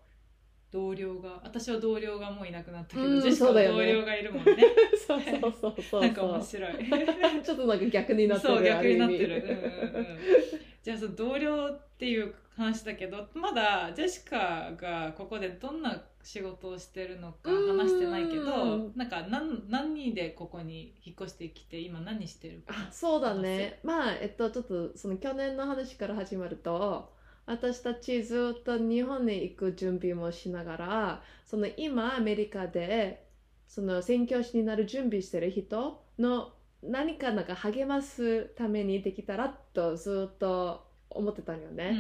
[0.71, 4.57] 同僚が私は同僚がもういなくなったけど、うんジェシカはそうだよね同僚がいるもんね。
[5.07, 6.01] そうそうそうそう。
[6.01, 6.73] なんか面白い。
[7.43, 8.53] ちょっとなんか逆になってる。
[8.55, 9.43] そう逆になってある。
[9.91, 10.17] うんうんうん
[10.87, 23.81] じゃあその同僚っていう話だけどまだジェシカがここでどんな仕事をしてるのか話してないけうどんなんか何何でここに引っ越してきて今何してるかあそうだね。
[23.83, 27.11] まあ、えっと、ちょっとその去年の話から始まると、
[27.47, 33.25] 私たちずっと日本に行く準備もしながら、その今アメリカで、
[33.67, 41.97] その宣教師になる準備してる人の何かなんか励ますためにできたらとずっと思ってたんよね。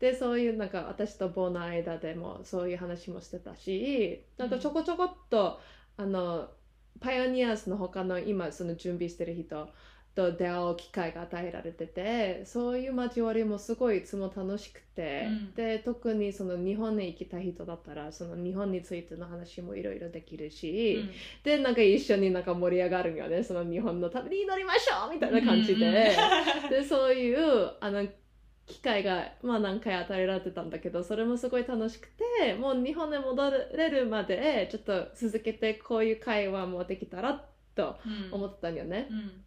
[0.00, 5.60] でそういうなんか私とボーの間でもそういう話もしてたしなんかちょこちょこっと、
[5.96, 6.48] あの
[7.00, 9.68] パイオニアーズの他の今その準備してる人
[10.18, 15.54] と出会う機会が与えられててそういう交わりもすごいいつも楽しくて、うん。
[15.54, 21.10] で特にその日本に行きたい人だったらその日本についての話もいろいろできるし、うん。
[21.44, 25.86] でなんか一緒になんか盛り上がるんよねその日本のために祈りましょうみたいな感じで。
[25.86, 26.70] うんうん。
[26.70, 28.04] でそういうあの
[28.66, 37.44] 機会が、まあ、何回与えられてたんだけどそれもすごい楽しくてもう日本に戻れるまでちょっと続けてこういう会話もできたら
[37.76, 38.34] とうん。
[38.34, 39.06] 思ってたんよね。
[39.10, 39.44] うん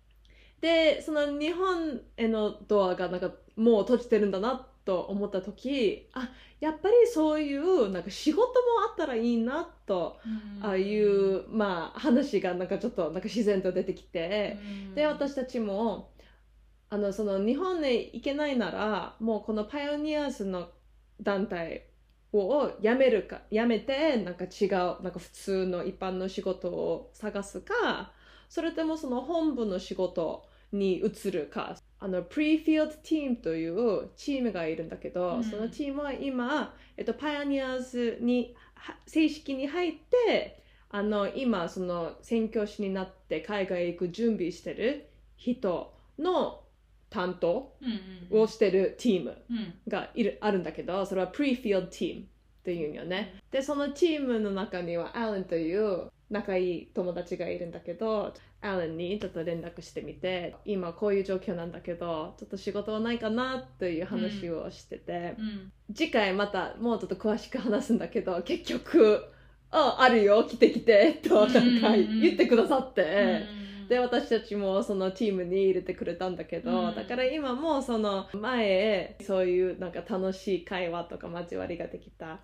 [0.62, 8.52] でその日本へのドアがなんかもう閉じてるんだなっと思った時あやっぱりそういうなんか仕事も
[8.90, 10.20] あったらいいなと、
[10.62, 14.60] ああいう、まあ、話がなんかちょっとなんか自然と出てきて、
[14.94, 16.12] で私たちも
[16.92, 20.70] あのその日本に行けないならもうこのパイオニアーズの
[21.20, 21.88] 団体
[22.32, 24.70] を辞めるか辞めてなんか違う
[25.02, 28.12] なんか普通の一般の仕事を探すか
[28.50, 31.78] それともその本部の仕事に移るか。
[32.00, 35.44] あのプリフィールドチームというチームがいるんだけど、うん。
[35.44, 46.62] そのチームは今、えっと、パイオニアーズには正式に入ってあの今その宣教師になって海外へ行く準備してる人の
[47.10, 49.74] 担当うんうんをしてるチームうん。
[49.88, 65.72] がいるあるんだけどそれはプリフィールドチームっていうんよね、でそのチームの中にはアレンという仲いい友達がいるんだけどアレンにちょっと連絡してみて今こういう状況なんだけどちょっと仕事はないかなという話をしてて、うん。
[65.94, 69.26] 次回またもうちょっと詳しく話すんだけど結局
[69.72, 73.62] 「ああるよ来て来て」となんか言ってくださって。
[73.90, 76.96] で私たちもそのチームに入れてくれたんだけど、うん。
[76.96, 82.40] だから今もその前そういうなんか楽しい会話とか交わりができた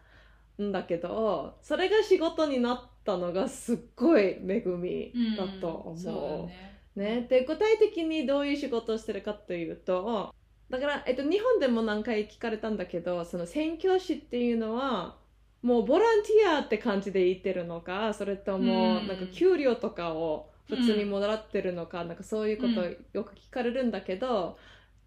[0.62, 6.48] んだけどそれが仕事になったのがすっごい恵みだと思う。
[6.48, 10.34] ねね、で具体的にどういう仕事をしてるかというと
[10.72, 15.15] だから、えっと、日本でも何回聞かれたんだけどその宣教師っていうのは
[15.62, 24.58] もうボランティアって感じで言ってるのかそれともうんなんか給料とかを普通にもらってるのか、なんかそういうことうんよく聞かれるんだけど、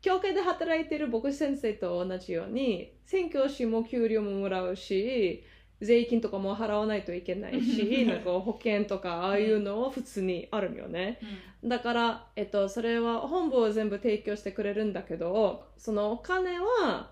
[0.02, 5.44] 教会で働いてる牧師先生と同じように宣教師も給料ももらうし
[5.80, 11.18] 税金とかも払わないといけないしなんか保険とかああいうのを普通にあるよね。
[11.64, 17.10] だから、えっと、それは本部を全部提供してくれるんだけどそのお金は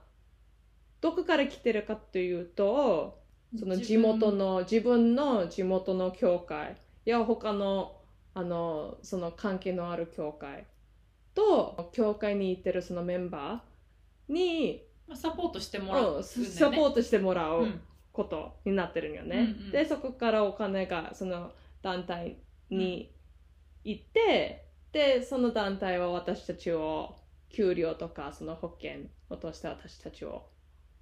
[1.00, 3.20] どこから来てるかというと
[3.58, 7.94] その地元の自分の地元の教会や他の
[8.34, 10.64] あのその関係のある教会
[11.38, 16.16] と教会に行ってるそのメンバーに、まあサポートしてもらう。
[16.16, 17.80] うんサポートしてもらううん。
[18.12, 19.36] ことになってるんよね。
[19.36, 19.70] うんうん。
[19.70, 22.38] でそこからお金がその団体
[22.70, 23.14] に
[23.84, 27.14] 行って、でその団体は私たちを
[27.48, 30.48] 給料とかその保険を通して私たちを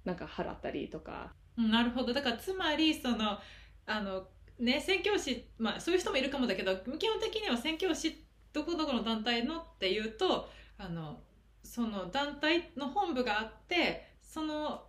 [0.05, 1.33] なんか払ったりとか。
[1.57, 2.13] うんなるほど。
[2.13, 3.39] だからつまりその
[3.87, 4.27] あの
[4.59, 8.26] ね宣教師まあそういう人もいるかもだけど基本的には宣教師
[8.57, 11.19] どこどこの団体のっていうとあの
[11.63, 14.83] その団体の本部があってその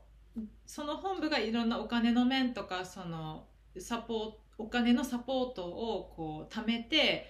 [0.65, 3.45] その本部がいろんなお金の面とかその
[3.79, 7.29] サポお金のサポートをこう貯めて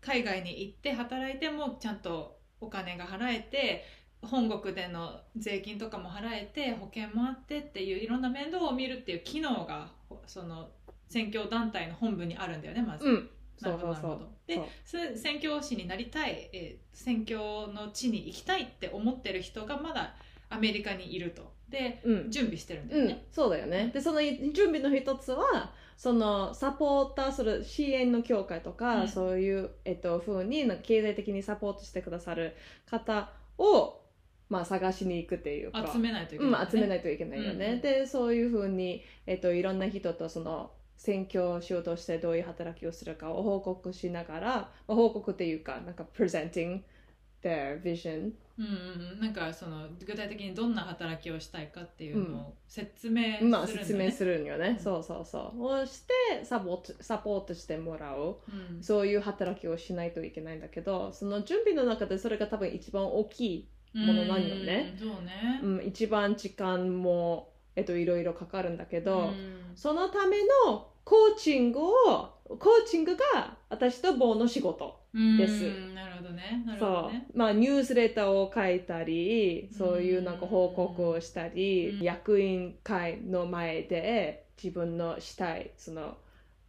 [0.00, 3.84] 海外に行って働いてもちゃんとお金が払えて
[4.22, 9.92] 本国での税金とかも払えて保険もあってっていういろんな面倒を見るっていう機能が
[10.26, 10.68] その
[11.08, 13.04] 宣教団体の本部にあるんだよねまず。
[13.06, 13.30] うん、
[13.62, 14.28] そうそうそう。
[14.46, 14.60] で
[15.16, 20.14] 宣教師になりたい、えー宣教の地に行きたいって思ってる人がまだ
[20.50, 23.90] アメリカにいるとでうん準備してるんだようんね。、そうだよね。
[23.94, 32.56] で、その準備の一つは、そのサポーターする支援の協会とか、うんそういう、えっと、ふうに経済的にサポートしてくださる
[32.90, 34.00] 方を、
[34.48, 35.88] まあ、探しに行くっていうか。
[35.92, 37.76] 集めないといけない、うん、集めないといけないよね。
[37.76, 46.82] で、そういうふうに、えっと、いろんな人とその、選挙しようとしてどういう働きをするかを報告しながら、まあ報告っていうか、なんか、presenting
[47.42, 53.62] their vision うんうんうん、なんかその具体的にどんな働きをしたいかっていうのを説明するんだ、ね。
[53.62, 54.78] まあ説明するんよね、うん。
[54.78, 55.64] そうそうそう。
[55.64, 58.36] をしてサポートサポートしてもらう。
[58.76, 58.82] うん。
[58.82, 64.94] そういう働きをしないといけないんだけどその準備の中でそれが多分一番大きい、ものなんよね。
[65.00, 69.72] うんそうね、うん、一番時間も、えっと、いろいろかかるんだけど、うん。
[69.74, 71.90] そのためのコーチングを
[72.44, 75.64] コーチングが私とボーの仕事です。
[75.64, 75.94] うん。
[75.94, 76.62] なるほどね。
[76.66, 77.26] なるそうほどね。
[77.34, 82.02] まあニュースレターを書いたりそういうなんか報告をしたり、うん。
[82.02, 86.16] 役員会の前で自分のしたいその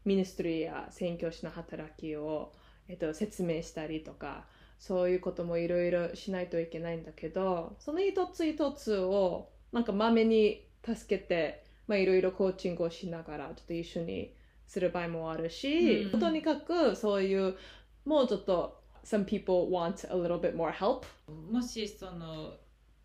[0.06, 2.54] ミニストリーや宣教師の働きを、
[2.88, 4.46] えっと、説明したりとか
[4.80, 14.34] そういうこともいろいろしないといけないんだけどその一つ一つをなんかまめに助けてまあいろいろコーチングをしながらちょっと一緒に
[14.68, 16.20] する場合もあるし、うん。
[16.20, 17.56] とにかくそういう
[18.06, 21.04] もうちょっと some people want a little bit more help
[21.52, 22.54] もしその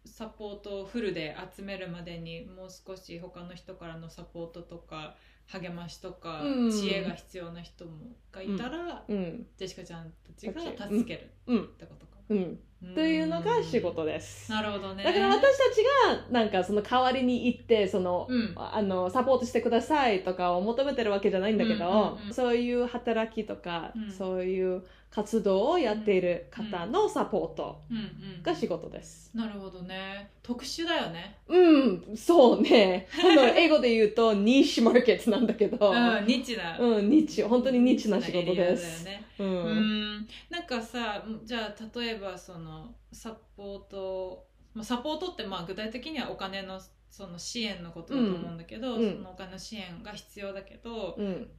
[0.05, 5.17] サポートをフルで集めるまでにもう少し他の人からのサポートとか
[5.49, 6.71] 励ましとか、うん。
[6.71, 7.93] 知恵が必要な人も
[8.33, 9.47] がいたら、うん。
[9.57, 11.31] ジェシカちゃんたちが助ける。
[11.47, 12.17] うんってことか。
[12.29, 12.59] うん
[12.95, 14.51] というのが仕事です。
[14.51, 15.03] なるほどね。
[15.03, 18.55] だから私たちがなんかその代わりに行ってその、うん。
[18.57, 24.11] あのサポートしてくださいとかを求めてるわけじゃないんだけど、そういう働きとか、うん。
[24.11, 27.97] そういう活動をやっている方のサポートうん。
[27.97, 29.31] うんが仕事です。
[29.35, 30.31] なるほどね。
[30.43, 31.39] 特殊だよね。
[31.49, 33.09] うん、そうね。
[33.19, 39.05] あの英語で言うと ニッシュマーケットなんだけど、うんニッチなうん、ニッチ、本当にニッチな仕事でエす。
[39.05, 39.25] ね。
[39.39, 40.19] う、うん。
[40.19, 49.17] んなんかさじゃあ例えばそのサポートまあサポートってまあ具体的にはお金のその支援のことだと思うんだけど、うん。
[49.17, 51.51] そのお金の支援が必要だけど、うん、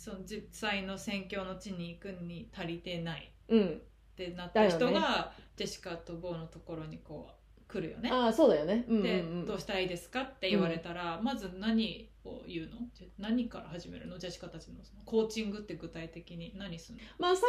[0.00, 3.68] その実際の宣教の地に行くに足りてないうん。
[3.68, 8.10] ってなった人だよが、ジェシカとボーのところにこう来るよね。
[8.10, 8.86] ああ、そうだよね。
[8.88, 9.46] うんうんで、うん。
[9.46, 12.78] どうしたらいいですかって言われたら、まず何を言うの？
[12.94, 14.18] じゃ何から始めるの？
[14.18, 17.04] ジェシカたちのそのコーチングって具体的に何するの？
[17.18, 17.42] まあ最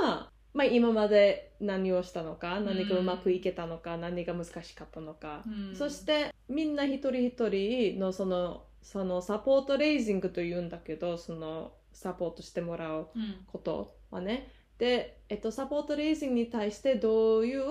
[0.00, 5.74] 初は、まあ、今まで何をしたのか何がうまくいけたのか、何が難しかったのか、うん。
[5.74, 13.46] そしてみんな一人一人のそのそのサポートレイジングというんだけどそのサポートしてもらううん。
[13.46, 14.50] ことはね。
[14.78, 17.62] で、えっと、サポートレイジングに対してどういう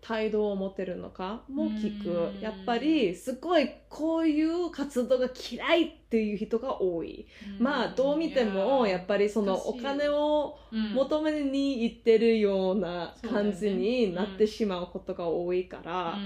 [0.00, 1.98] 態度を持ってるのかも聞うん。
[1.98, 7.26] くやっぱりすごいこういう活動が嫌いっていう人が多い、
[7.58, 10.92] まあどう見てもやっぱりそのお金をうん。
[10.94, 16.18] 求めに行ってるような感じになってしまうことが多いから、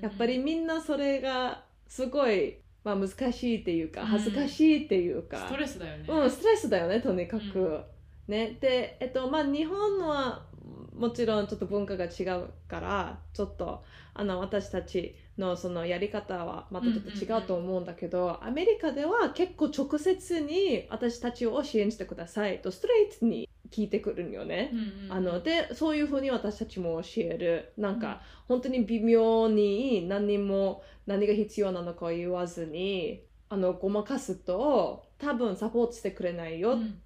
[0.00, 4.06] やっぱりみんなそれがすごい、まあ、難しいっていうかうん。
[4.06, 6.04] 恥ずかしいっていうか、ストレスだよね。
[6.08, 7.58] うん、ストレスだよねとにかく。
[7.58, 7.84] うん。
[8.28, 10.46] ね、で、えっとまあ、日本は
[10.94, 24.70] もちろんちょっと文化が違うからちょっとあの私たちのそのやり方はまたちょっと違うと思うんだけど、アメリカでは結構直接に私たちを支援してくださいとストレートに聞いてくるんよね。
[24.72, 27.72] うんうんあのでそういうふうに私たちも教える。
[27.76, 37.00] なんか、本当に微妙に何も何が必要なのかを言わずにあのごまかすと多分サポートしてくれないようん。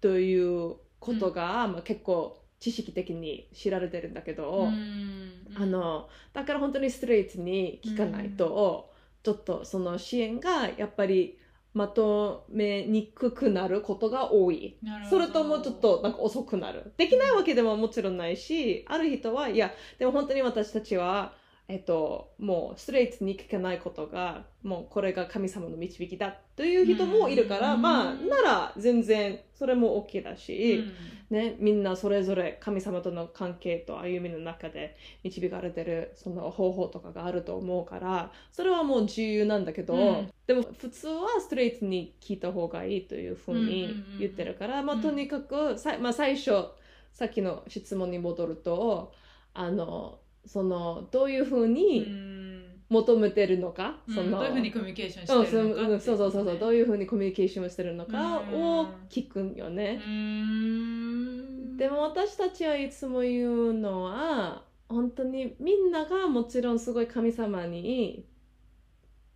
[0.00, 8.90] ということが、まあ、結構知識的に知られてるんだけど、うんあのだから本当にストレートに聞かないと、
[9.22, 11.38] ちょっとその支援がやっぱり
[11.74, 14.76] まとめにくくなることが多い。
[15.10, 16.92] それともちょっとなんか遅くなる。
[16.96, 21.34] できないわけでももちろんないし、ある人はいや、でも本当に私たちは、
[21.66, 27.82] えっと、もうストレートに聞かないことが、もうこれが神様の導きだという人もいるから、うん。
[27.82, 30.84] まあ、なら全然それも OK だうし、
[31.30, 31.34] ん。
[31.34, 40.32] ね、みんなそれぞれ神様との関係と歩みの中で導かれてるその方法とかがあると思うからそれはもう自由なんだけど、うん。
[40.46, 45.02] でも普通はストレートに聞いた方がいいというふうに言ってるから、まあ、うん。
[45.02, 46.66] とにかくさ、まあ、最初
[47.14, 49.12] さっきの質問に戻ると
[49.54, 52.44] あのそのどういうふううにん。
[52.90, 58.54] 求めてるのか、うんそのどういうふうにコミュニケーションしてるのかっていうんそうそうそうそうどうういうふうにコミュニケーションをしてるのかうん。
[58.54, 59.96] を聞くんよね。
[59.96, 61.76] ん。
[61.76, 68.26] でも私たちはいつも言うのは本当にみんながもちろんすごい神様に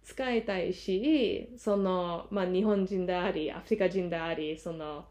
[0.03, 5.07] 使いたいしその、まあ、日本人でありアフリカ人でありその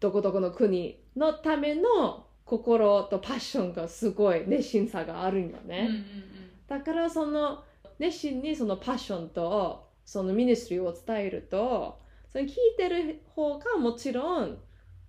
[0.00, 5.86] どこどこの国のための心とパッションがすごい熱心さがあるんよね。
[5.90, 6.04] うんうん
[6.66, 7.62] だからその
[8.00, 14.58] 熱心にそのパッションとそのミニストリーを伝えるとその聞いてる方がもちろん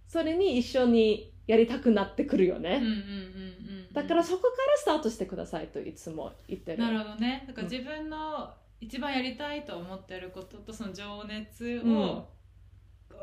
[0.07, 3.93] それに一緒にやりたくなってくるよね、うんうんうんうんうん。
[3.93, 6.77] だからそこからスタートしてくださいといつも言ってる。
[6.77, 7.43] なるほどね。
[7.47, 11.97] だからうん自分の一番やりたいと思ってることとその情熱うん。
[11.97, 12.27] を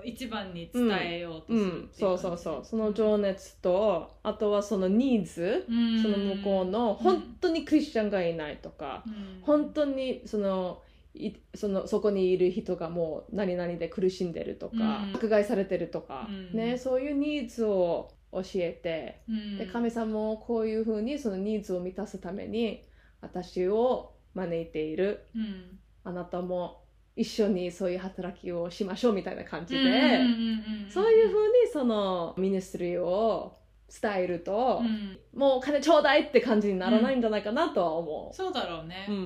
[0.02, 1.90] 一番に伝えようとするうん。
[1.92, 2.64] そうそうそう。
[2.64, 6.02] その情熱とあとはそのニーズうん。
[6.02, 9.38] その向こうの本当にクリスチャンがいないとか、うん。
[9.42, 10.82] 本当にその
[11.14, 15.16] いそのそこにいる人がもう何々で苦しんでるとか、うん。
[15.16, 16.52] 迫害されてるとか、うん。
[16.52, 19.58] ね、そういうニーズを教えて、うん。
[19.58, 22.82] で神様もこういうふうにそのニーズを満たすために
[23.20, 25.26] 私を招いている。
[25.34, 25.78] うん。
[26.06, 26.83] あなたも
[27.16, 33.58] 一緒にそういう働きをしましょうみたいな感じで、うんうんうんうんそういうふうにそのミニストリーを
[34.00, 35.18] 伝えると、うん。
[35.38, 38.34] もうお金ちょうだいって感じにならないんじゃないかなとは思う。
[38.34, 39.14] そうだろうね、うん。
[39.14, 39.24] うんう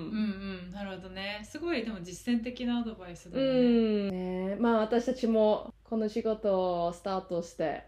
[0.69, 0.71] ん。
[0.71, 1.41] なるほどね。
[1.45, 4.09] すごいでも実践的なアドバイスだね、ん。
[4.11, 4.57] ね。
[4.57, 7.85] まあ私たちもこの仕事をスタートして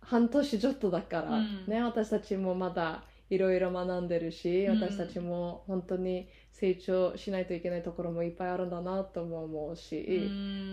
[0.00, 1.66] 半年ちょっとだから、うん。
[1.66, 4.80] ね私たちもまだいろいろ学んでるし、うん。
[4.80, 9.94] 私たちも本当に成長しないといけないところもいっぱいあるんだなとも思うし、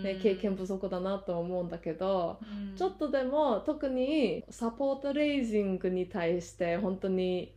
[0.02, 2.76] ね、経験不足だなと思うんだけど、うん。
[2.76, 7.54] ちょっとでも特にサポートレイジングに対して本当に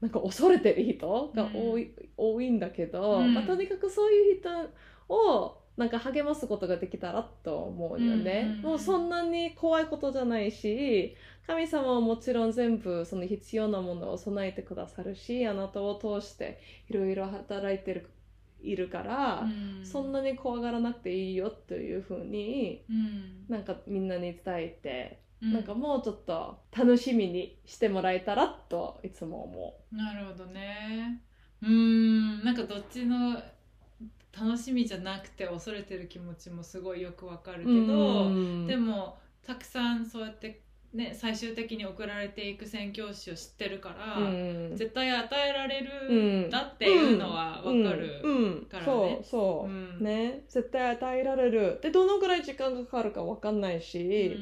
[0.00, 3.34] なんか恐れてる人が多い,、多いんだけど、うん。
[3.34, 4.50] まあ、とにかくそういう人
[5.08, 8.62] をなんか励ますことができたらと思うよね、うんうんうん。
[8.62, 11.16] もうそんなに怖いことじゃないし
[11.46, 18.08] 神様はもちろん全部その必要なものを備えてくださるしあなたを通していろいろ働いてる
[18.60, 19.84] いるから、うん。
[19.84, 23.44] そんなに怖がらなくていいよというふうにうん。
[23.48, 25.52] なんかみんなに伝えて、うん。
[25.52, 31.20] なんかもうちょっと楽しみにしてもらえたらといつも思なるほどね。
[31.60, 32.44] うーん。
[32.44, 33.36] なんかどっちの
[34.32, 37.66] 楽しみじゃなくて恐れてる気持ちもすごいよくわかるう。
[37.66, 38.66] けど、うん。
[38.66, 40.62] でもたくさんそうやって
[40.94, 44.72] ね最終的に送られていく宣教師を知ってるから、うん。
[44.76, 45.78] 絶対与えられ
[46.08, 46.42] うん。
[46.42, 48.84] るんだっていうのはわかる、からね。
[48.84, 49.98] そうそう、うん。
[50.02, 50.44] ね。
[50.48, 51.78] 絶対与えられる。
[51.82, 54.36] でどのぐらい時間がかかるかわかんないし、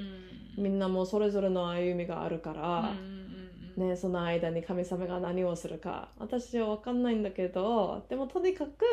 [0.57, 0.64] うん。
[0.64, 6.11] みんなもそれぞれの歩みがあるかうんら、うんね、その間に神様が何をするか。
[6.18, 8.84] 私は分かんないんだけどでもとにかく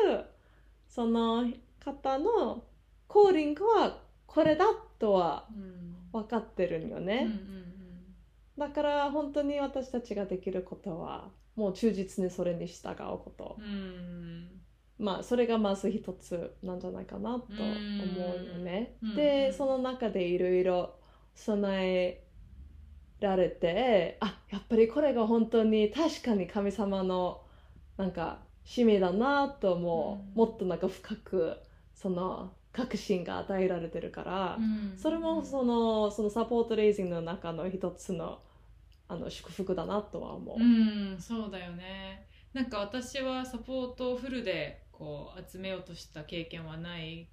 [0.88, 1.46] その
[1.84, 2.64] 方の
[3.06, 4.64] コーリングはこれだ
[4.98, 8.14] とはうんうん分かってるんようんね、うん。
[8.58, 13.56] だから本当に私たちができることはもう忠実にそれに従うこと。
[13.58, 13.64] うん。
[13.64, 14.60] うん
[14.98, 18.96] まあそれがまず一つなんじゃないかなと思うよね。
[19.02, 19.10] うん。
[19.10, 20.96] うんでその中でいろいろ
[21.34, 22.24] 備え
[23.20, 27.42] られてあやっぱりこれが本当に確かに神様の
[27.96, 30.38] なんか使命だなとも、うん。
[30.38, 31.56] もっとなんか深く
[31.94, 34.96] その確信が与えられてるから、うん。
[34.96, 38.38] それもそのそのサポートレイジングの中の一つの
[39.08, 40.62] あの祝福だなとは思う。
[40.62, 42.28] うんそうだよね。
[42.52, 47.28] なんか私はサポートをフルでこう集めようとした経験はない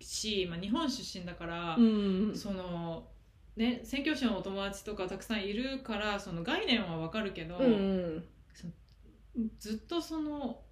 [0.00, 2.32] し、まあ、日本出身だから、うん。
[2.34, 3.08] その
[3.56, 8.24] ね宣教師のお友達とかたくさんいるからその概念はわかるけど、うん
[9.58, 10.62] ずっとその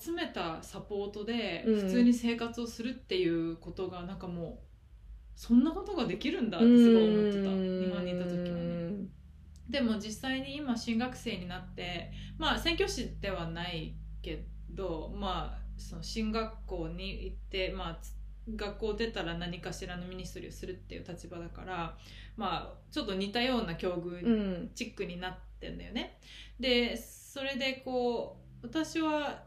[0.00, 4.58] 集めたサポートでうん普通に生活をするっていうことがなんかもう
[5.36, 9.06] そんなことができるんだってすごい思ってた日本にいた時はね。
[9.68, 18.14] でも実際に今進学生になってまあ宣教師ではないけどまあその進学校に行ってまあつ
[18.56, 21.96] 学校出たら何かしらのミニストリーをするっていう立場だから
[22.36, 24.30] まあちょっと似たような境遇う
[24.64, 26.18] んチックになってんだよね。
[26.60, 29.44] でそれでこう私は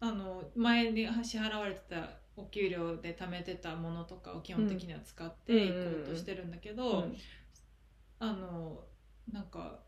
[0.00, 5.74] あの前に支払われてたお給料で貯めてたものとかを基本的には使っていこ
[6.06, 7.04] うとしてるんだけど、
[8.18, 8.84] あの
[9.30, 9.80] なんか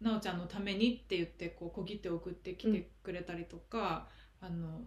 [0.00, 4.08] なおちゃんのためにって言ってこう小切手を送ってきてくれたりとか、
[4.40, 4.80] あの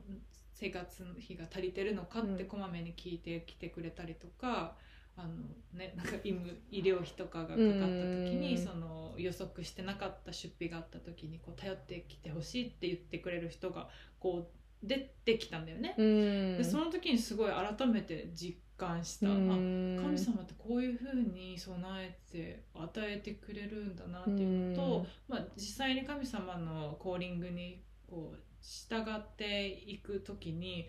[0.53, 4.75] 生活費が足りてるのかってうんこまめに聞いてきてくれたりとか。
[5.15, 5.29] あの
[5.73, 8.63] ね、なんか医務医療費とかがかかった時にうん。
[8.63, 13.89] その予測してなかった出費があった時にこう頼ってきてほしいって言ってくれる人が
[14.19, 14.49] こ
[14.83, 15.95] う出てきたんだよね。
[15.97, 16.57] うん。
[16.57, 30.87] でその時にすごい改めて実感した、あ神神様ってこういうふうに備えて与えてくれるんだなっていうのと、まあ、実際に神様のコーリングにこう従っていく時に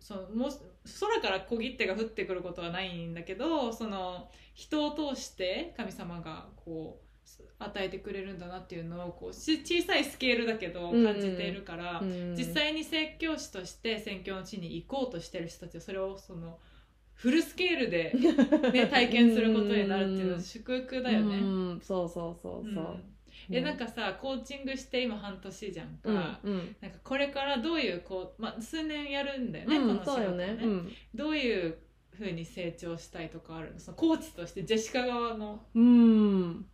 [0.00, 0.50] そのもう
[0.98, 7.10] 空から小切手が降ってくることはないんだけどその人を通して神様がこう
[7.58, 12.02] 与えてくれるんだなっていうのをこうし小さいスケールだけど感じているから、
[12.36, 16.58] 実際に宣教師として宣教の地に行こうとしてる人たちはそれをその
[17.14, 18.14] フルスケールで、
[18.72, 21.36] ね、 体験することになるっていうのは祝福だよね。
[21.36, 21.40] う
[21.74, 21.80] ん。
[21.82, 23.04] そうそうそうそう、うん
[23.50, 26.76] えなんかさコーチングして今半年じゃんか、うんうん。
[26.80, 30.92] なんかこれからどういうこう、まあ、数年やるんだよね、うんこの仕事をそうよね、うん。
[31.14, 31.78] どういう
[32.10, 33.80] ふうに成長したいとかあるの？
[33.80, 36.66] そのコーチとしてジェシカ側の、うん。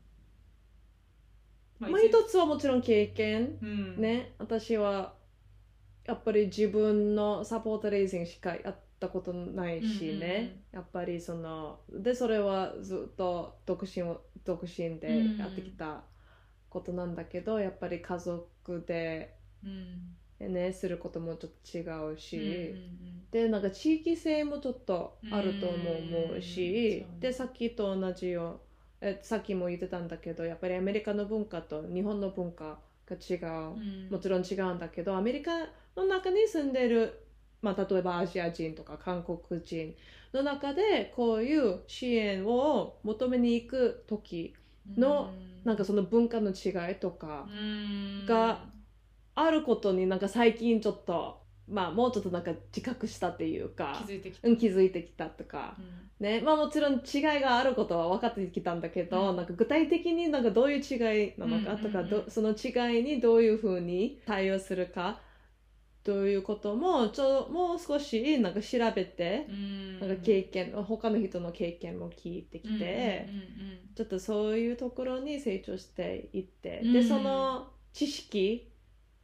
[1.78, 3.58] ままあ一つはもちろん経験。
[3.62, 4.32] うん、ね。
[4.38, 5.14] 私は
[6.06, 16.02] やっぱり自分のサポートレイジングしかやったことないしね、やっぱりそのでそれはずっと独身を独身でやってきた
[16.76, 20.16] ことなんだけど、やっぱり家族でうん。
[20.38, 22.96] ねすることもちょっと違うし、うん
[23.30, 27.06] でなんか地域性もちょっとあるとも思ううんうね。
[27.20, 28.60] でさっきと同じよ
[29.00, 34.08] えさっきも言ってたんだけどやっぱりアメリカの文化と日本の文化が違う、うん。
[34.10, 35.50] もちろん違うんだけどアメリカ
[35.96, 37.20] の中に住んでる、
[37.62, 39.94] まあ、例えばアジア人とか韓国人
[40.32, 44.54] の中でこういう支援を求めに行く時
[44.96, 45.30] の
[45.64, 48.26] なんかその文化の違いとかうん。
[48.26, 48.60] が
[49.34, 56.26] あることになんか最近ちょっとまあもうちょっとなんか自覚したっていうか気づいてきた、うん、気づいてきたとかう、ん。
[56.26, 56.40] ね。
[56.40, 59.36] まあ、もちろん違いがあることは分かってきたんだけど、うん。
[59.36, 60.94] なんか具体的になんかどういう違
[61.28, 65.20] いなのかとか、その違いにどういうふうに対応するか
[66.06, 69.98] ということもちょもう少しなんか調べて、うん。
[69.98, 73.28] なんか経験他の人の経験も聞いてきて、
[73.96, 76.92] ちょっとそういうところに成長していって、うん。
[76.92, 78.70] でその知識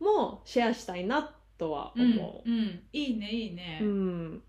[0.01, 2.51] もシェアしたいなとは思う。
[2.51, 2.81] うんうん。
[2.93, 4.43] いいねいいね、うん、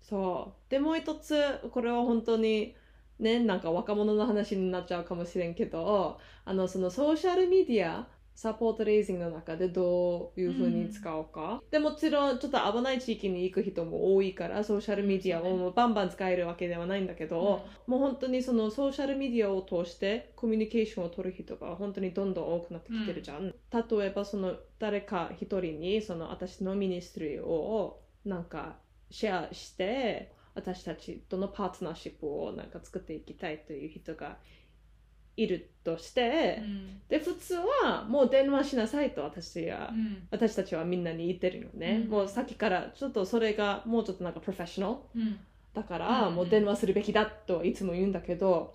[0.00, 0.70] そう。
[0.70, 1.36] でもう一つ
[1.72, 2.74] これは本当に
[3.18, 23.46] ねなんか若者の話になっちゃうかもしれんけどあのそのソーシャルメディアサポートレイジングの中でどういうふうに使うか、でもちろんちょっと危ない地域に行く人も多いからソーシャルメディアをバンバン使えるわけではないんだけど、もう本当にそのソーシャルメディアを通してコミュニケーションを取る人が本当にどんどん多くなってきてるじゃん。
[23.48, 28.76] 例えばその誰か一人にその私のミニストリーをなんか
[29.10, 34.36] シェアして私たちとのパートナーシップをなんか作っていきたいという人が
[35.36, 37.00] いるとして、うん。
[37.08, 40.26] で普通はもう電話しなさいと私は、うん。
[40.30, 42.10] 私たちはみんなに言ってるよね、うん。
[42.10, 45.38] もうさっきからちょっとそれがもうちょっとなんかプロフェッショナルうん。
[45.74, 48.74] だから、うんもう電話するべきだといつも言うんだけど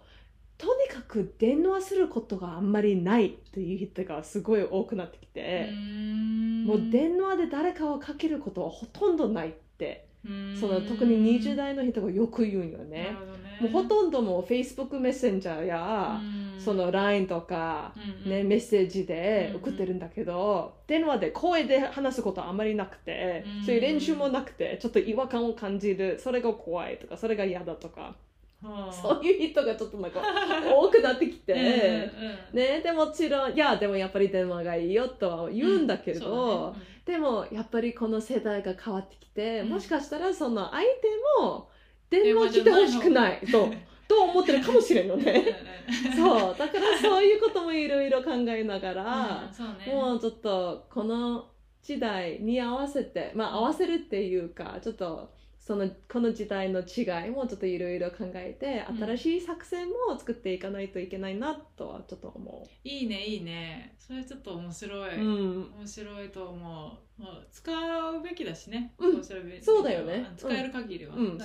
[0.60, 5.72] とにかく電話することがあんまりないという人がすごい多くなってきて、
[6.68, 10.06] もう電話で誰かをかけることはほとんどないって、
[10.60, 13.08] その特に20代の人がよく言うんよね
[13.62, 16.60] もうほとんどもう Facebook メッセンジャーや、うん。
[16.60, 17.94] その LINE とか、
[18.26, 23.66] うんね、メッセージで送ってるんだけど、電話で声で話すことはあんまりなくて、うん。
[23.66, 26.20] そういう練習もなくてちょっと違和感を感じる。
[26.20, 28.16] それが怖いとかそれが嫌だとか、
[28.62, 28.94] はあ。
[28.94, 30.22] そういう人がちょっとなんか
[30.74, 31.54] 多くなってきて、
[32.54, 39.70] ね、でもちろんいやでもやっぱり電話がいいよとは言うんだけど、でもやっぱりこの世代が変わってきて、うん。
[39.70, 40.88] もしかしたらその相手
[41.44, 41.71] も
[42.12, 43.40] 電話来てほしくない。
[43.52, 43.74] と
[44.08, 45.42] と思ってるかもしれんよね。
[46.16, 46.56] そう。
[46.58, 49.94] だからそういうこともいろいろ考えながら、うんそうね。
[49.94, 51.48] もうちょっとこの
[51.82, 55.32] 時代に合わせてまあ合わせるっていうかちょっと
[55.72, 58.98] そのこの時代の違いもちょっといろいろ考えてうん。
[58.98, 63.96] 新しい作戦も作っていかないといけないなとはちょっと思いいねいいね。
[63.98, 65.22] それちょっと面白い、う。
[65.22, 65.72] うん。
[65.78, 69.24] 面白いと思う、まあ、使うべきだしね、うん。
[69.24, 70.26] そうだよね。
[70.30, 71.40] あ使える限りは、うん。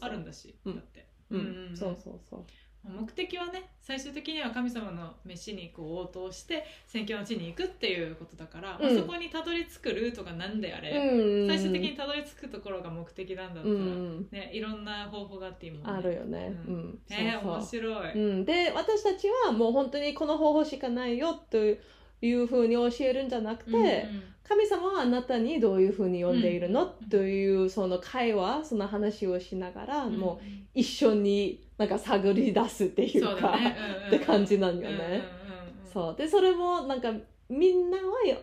[0.00, 1.40] あるんだし、うんだって、うん。
[1.40, 1.76] うんうんうん。
[1.76, 2.44] そうそうそう。
[2.84, 11.48] 目的はね最終的には神様の飯にこう応答して宣教の地に行くっていうことだから、まあうんそこにたどり着くルートが何であれ、うん。
[11.48, 14.28] 最終的にたどり着くところが目的なんだったら、うん。
[14.30, 15.86] ね、いろんな方法があっていいもんね。
[15.90, 16.54] あるよね。
[16.66, 16.80] ううん。
[16.90, 16.98] ん。
[17.10, 17.52] えー、そうそう。
[17.52, 24.22] 面白い、うん、で私たちはもう本当にこの方法しかないよというふうに教えるんじゃなくて、うんうん。
[24.44, 30.18] 神様はあなたにどういうふうに呼んでいるの、うんというその会話その話をしながら、うん。
[30.18, 34.88] もう一緒になんか探り出すっていうかそうだね、うんうんって感じなんよね。
[34.88, 35.92] うんうんうんうん。
[35.92, 36.16] そう。
[36.16, 37.12] でそれもなんか
[37.48, 38.02] みんなは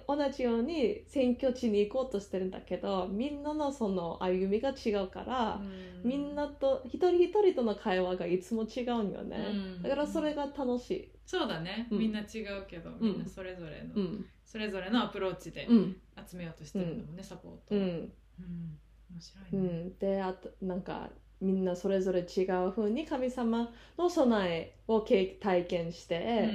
[0.10, 5.62] 同じように選挙地に行こうとしてるんだけどみんなのその歩みが違うから、
[6.04, 9.82] みんなと一人一人との会話がいつも違うんよね、うん。
[9.84, 11.12] だからそれが楽しい。
[11.26, 12.00] そうだね、うん。
[12.00, 14.26] みんな違うけどみんなそれぞれの、うん。
[14.44, 15.96] それぞれのアプローチでうん。
[16.30, 17.16] 集めようとしてるんだもん。
[17.16, 17.74] ね、サポート。
[17.74, 21.10] 面白ういね、ん、であとなんか
[21.42, 26.50] みんなそれぞれ違う風に神様の備えを経体験して、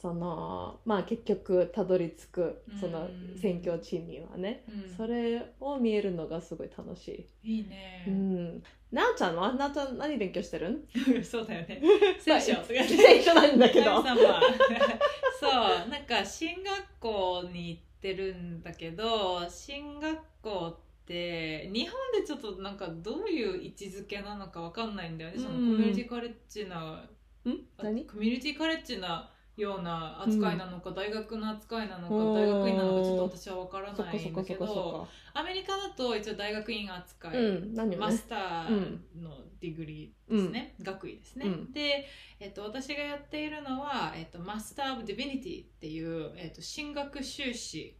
[0.00, 4.82] そのまあ結局たどり着くそのうん宣教地にはね、うん。
[4.84, 7.52] うんそれを見えるのがすごい楽しい。
[7.58, 8.04] いいね。
[8.06, 8.62] う、ん、
[8.92, 10.68] なあちゃんはなあちゃん何勉強してる？
[10.70, 10.84] ん
[11.24, 11.80] そうだよね。
[12.20, 12.62] 聖書。
[12.64, 14.02] 聖書なんだけど。
[14.02, 14.40] 神様。
[15.40, 15.88] そう。
[15.88, 27.04] なんか進学校に行ってるんだけど進学校って日本でちょっとなんかどういう位置づけなのかわかんないんだよね、そのコうんミュニティカレッジな
[27.44, 27.60] うん？
[27.78, 28.06] 何？
[28.06, 37.36] コミュニティカレッジなような扱いなのか、大学の扱いなのかうん大学院なのかちょっと私は分からないんだけどアメリカだと一応大学院扱い。
[37.36, 37.96] うん、ね？
[37.96, 41.72] マスターの degree ですね、学位ですね、うん。
[41.72, 42.06] で、
[42.38, 47.98] えっと、私がやっているのは、えっと、 Master of Divinity っていう、えっと、神学修士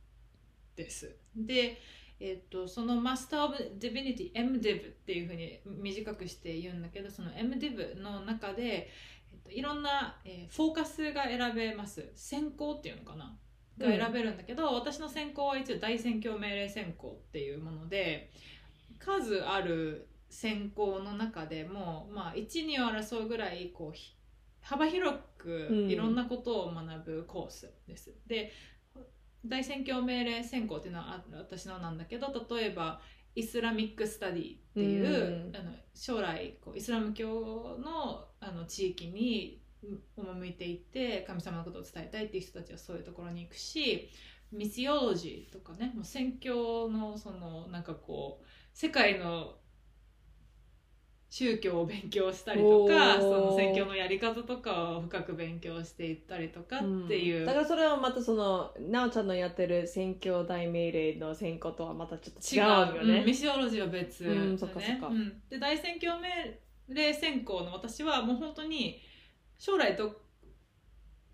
[0.75, 1.15] です。
[1.37, 1.79] で、
[2.21, 8.91] えっと、そのマスター・オブ・ディビニティ MDiv っていうふうに短くして言うんだけどその MDiv の中で、
[9.33, 12.11] えっと、いろんな、えーフォーカスが選べます。
[12.14, 13.37] 専攻っていうのかな？
[13.79, 18.31] が選べるんだけど、私の専攻は一応大宣教命令専攻っていうもので
[18.99, 24.14] 数ある専攻の中でも、まあ、12を争うぐらいこうひ
[24.61, 25.91] 幅広くうん。
[25.91, 28.12] いろんなことを学ぶコースです。
[28.27, 28.53] で
[29.45, 33.01] 大宣教命令専攻っていうのはあ私のなんだけど例えば
[33.34, 35.57] イスラミック・スタディっていう、うん。
[35.57, 39.62] あの将来こうイスラム教のあの地域に
[40.16, 44.11] 赴いていって神様のことを伝えたいっていう人たちはそういうところに行くし
[44.53, 49.55] ミシオロジーとかねもう宣教のそのなんかこう世界の
[51.31, 53.20] 宗教を勉強したりとおかー。
[53.20, 57.47] その宣教のやり方とかを深く勉強していったりとかっていう、ん。
[57.47, 63.20] だからそれはまたそのなおちゃんのやってる宣教大命令の宣教とはまたちょっと違うよね。
[63.20, 65.07] うんミシオロジーは別、うんそっかそっか。
[65.07, 65.41] うん。
[65.49, 69.01] で大宣教命令専攻の私はもう本当に
[69.57, 70.22] 将来ど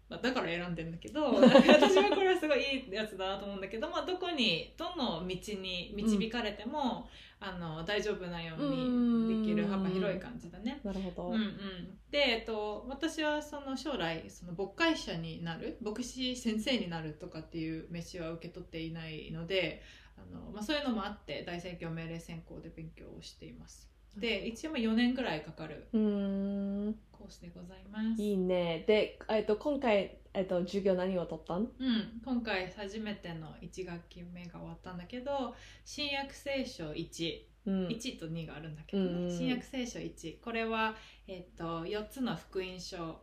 [0.08, 10.80] まあだから選んでんだけど 私はこれはすごいいいやつだなと思うんだけど、まあ、どこにどの道に導かれても、あの大丈夫なようにできる幅広い感じだね。
[10.82, 19.82] なるほど、うんうん、で、えっと、私はその将来その牧会者になる牧師先生になるとかっていう飯は受け取っていないので
[20.16, 26.94] あの、まあ、そういうのもあって大宣教命令専攻で勉強をしていますで一応まあ4年ぐらいかかるコー
[27.28, 28.22] スでございます。
[28.22, 28.84] いいね。
[28.86, 31.60] で、えっと、今回、えっと、授業何を取ったん？
[31.60, 35.54] うん、今回初めての1学期目が終わったんだけど
[35.84, 37.86] 新約聖書1うん。
[37.88, 40.94] 1と2があるんだけどね、うん新約聖書1これは、
[41.26, 43.20] えっと4つの福音書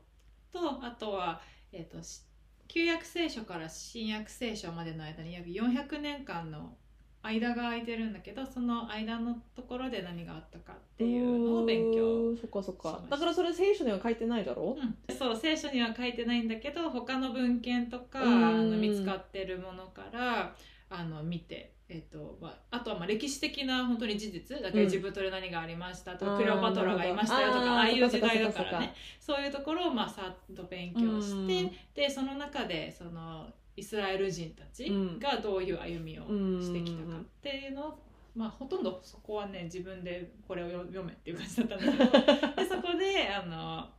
[0.52, 1.41] とあとは、
[1.72, 2.22] えっとし
[2.68, 6.78] 旧約聖書から新約聖書までの間に約400年間の
[7.24, 13.01] 間が空いてるんだけどその間のところで何があったかっていうのを勉強そっかそっか。
[13.09, 14.78] だからそれ聖書には書いてないだろ？
[14.78, 18.43] うん、そう聖書には書いてないんだけど他の文献とかうん。
[18.45, 20.53] あの見つかってるものから
[20.89, 28.93] あの見て、えっとまあ、あとはまあ歴史的な本当に事実だからエジプトで何がありましたとか、うんクレオパトラがいましたよとかああいう時代だからね。
[29.19, 31.71] そういうところをまあさっと勉強して、うん。
[31.95, 35.19] でその中でそのイスラエル人たちうん。
[35.19, 36.24] がどういう歩みを
[36.61, 37.99] してきたかっていうのを、
[38.36, 43.89] まあ、ほとんどそこはね自分でこれを読読めっていう感じだったんだけど でそこであの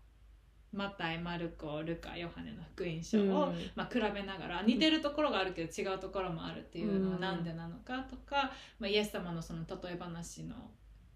[0.73, 3.71] マタイマルコルカヨハネの福音書を、うん。
[3.77, 10.71] まあ、比べながら似てるところがあるけど違うところもあるっていうのはうんなんでなのかとか、まあ、イエス様のその例え話の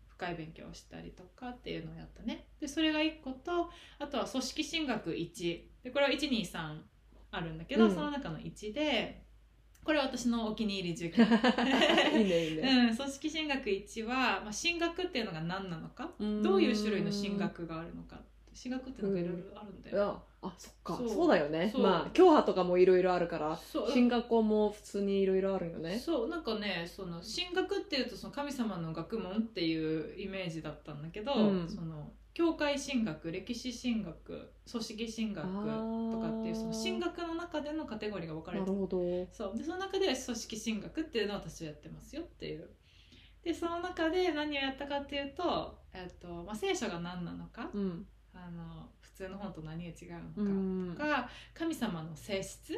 [0.09, 2.46] 深い勉強をしたりとかっていうのをやったね。
[2.61, 6.80] でそれが1個とあとは組織進学1でこれは123
[7.31, 7.95] あるんだけど、うん。
[7.95, 9.22] その中の1で
[9.85, 11.24] これは私のお気に入り授業
[12.18, 16.11] いいねいいね、うん、組織進学1は、まあ、進学っていうのが何なのか？
[16.43, 18.20] どういう種類の進学があるのか？
[18.53, 20.97] 進学ってなんかいろいろあるんだよ、いやあそっか。
[20.97, 21.70] そそううだよね。
[21.72, 21.83] そう。
[21.83, 23.91] まあ教派とかもいろいろあるからそう。
[23.93, 25.97] 進学校も普通にいろいろあるよね。
[25.99, 26.29] そう。
[26.29, 31.68] なんかねその進学っていうとその神様の学問っていうイメージだったんだけど、うん。
[31.68, 38.70] その教会進学歴史進学組織進学とかっていうその進学の中でのカテゴリーが分かれてる。
[38.70, 39.26] なるほど。
[39.32, 39.59] そう。
[39.59, 42.70] でその中で組織進学っていうのを私はやってますよっていう。
[43.43, 48.07] でその中で何をやったかっていうと,、えっとまあ、聖書が何なのかうん。
[48.32, 50.95] あの普通の本と何が違うのか、うん。
[50.97, 52.72] とか神様の性質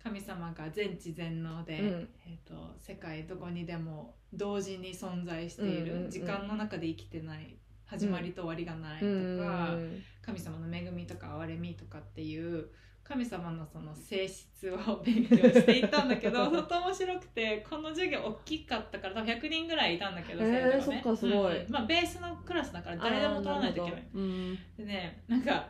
[0.00, 2.08] 神様が全知全能で、うん。
[2.28, 7.56] えー、と世界どこにでも同時に存在している、時間の中で生きてない
[7.92, 9.06] 始まりと終わりがないと
[9.44, 9.76] か、
[10.22, 12.68] 神様の恵みとか憐れみとかっていう
[13.04, 21.66] 神様のその性質を勉強していったんだけど 本当面白くてこの授業大きかったから多分100人ぐらいいたんだけどへー生徒がね。
[21.68, 24.08] まあベースのクラスだから誰でも取らないといけない。
[24.14, 25.68] うんでねなんか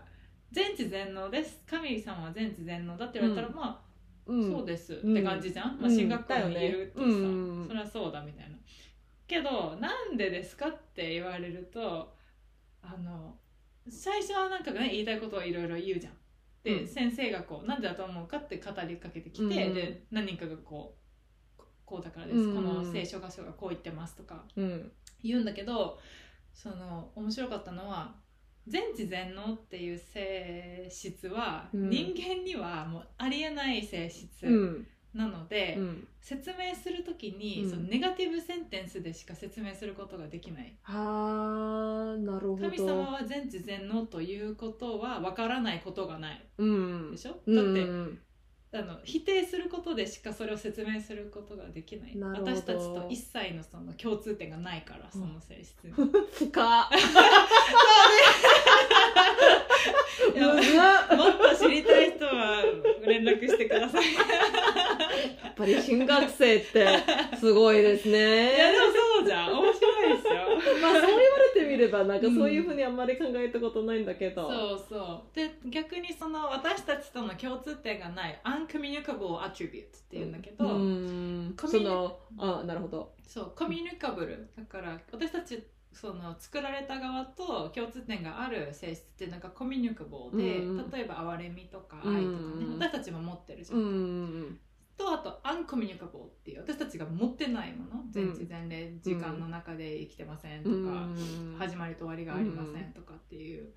[0.53, 1.65] 全知全能です。
[1.67, 3.55] 神様は全知全能だって言われたら、うん。
[3.57, 3.81] まあ、
[4.27, 4.53] うん。
[4.53, 7.07] そうですっうんて感じじゃん、まあ、うん進学校にいるとさ、
[7.67, 8.57] それはそうだみたいな
[9.33, 12.15] けどなんでですかって言われると
[12.83, 13.35] あの
[13.89, 16.13] 最初はなんかね言いたいことをいろいろ言うじゃん。
[16.63, 16.87] で、うん。
[16.87, 20.95] 先生がこうなんでだと思うかって語りかけてきて、うんで何人かがこ
[21.59, 24.93] うこうだからです、うんこの聖書箇所がこう言ってますとかうん。
[25.23, 25.99] 言うんだけど
[26.53, 28.15] その面白かったのは
[28.69, 31.91] 全知全能っていう性質は、うん。
[31.91, 36.09] 人間にはもうありえない性質うんなので、うん。
[36.21, 37.71] 説明するときに、うん。
[37.71, 40.75] そのネガティブセンテンスでしか説明することができない。
[40.83, 42.71] はあなるほど。
[42.71, 46.45] 神様は全知全能ということはわからないことがない。
[46.59, 47.11] うん。
[47.11, 47.75] でしょ、うん。
[47.75, 48.23] だって
[48.75, 52.17] あの否定することでしかそれを説明することができない。
[52.19, 56.53] 私たちと一切のその共通点がないからその性質に、深っ。
[60.35, 60.73] いやむずっ
[61.19, 62.63] もっと知りたい人は
[63.07, 64.05] 連絡してください。
[64.15, 64.21] や
[65.53, 66.87] っぱり新学生って
[67.39, 68.57] すごいですね。
[68.57, 68.85] いやでも
[69.19, 69.53] そうじゃん。
[69.53, 70.35] 面白いですよ。
[70.81, 75.37] まあそう言われてみればなんかそういうふうにあんまり考えたことないんだけど、そうそう。
[75.37, 81.55] で逆にその私たちとの共通点がない uncommunicable attribute っていうんだけど、うん。
[81.57, 83.13] コミュニそのあなるほど。
[83.27, 90.91] そうコミュニカブルだから私たちその作られた側と共通点がある性質ってなんかコミュニカブルで、うん。
[90.91, 94.61] 例えば哀れみとか愛とかね、うん私たちも持ってるじゃ、うんん
[95.03, 96.61] とあとアンコミュニカブルっていう。
[96.61, 98.05] 私たちが持ってないもの。
[98.11, 101.57] 全知全霊時間の中で生きてませんとか、うん。
[101.59, 103.69] 始まりと終わりがありませんとかっていう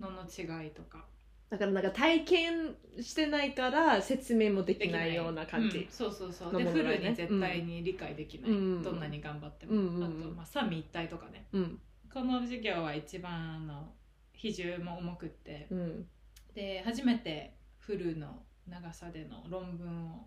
[0.00, 1.04] のの違いとか。
[1.50, 5.86] だからなんか体験してないから説明もでできないような感じ、うん。
[5.90, 6.52] そうそうそう。
[6.62, 6.70] ね。
[6.70, 8.82] フルに絶対に理解できない、うん。
[8.82, 10.04] どんなに頑張っても、うんうん。
[10.04, 11.46] あと、まあ、三位一体とかね。
[11.52, 11.80] うん。
[12.12, 13.92] この授業は一番あの
[14.34, 15.66] 比重も重くって。
[15.70, 16.06] うん。
[16.54, 20.26] で初めてフルの長さでの論文を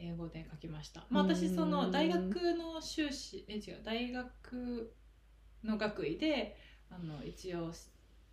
[0.00, 4.92] 英語で書きました、まあ、私その大学の修士え違う大学
[5.64, 6.56] の学位で
[6.90, 7.72] あの一応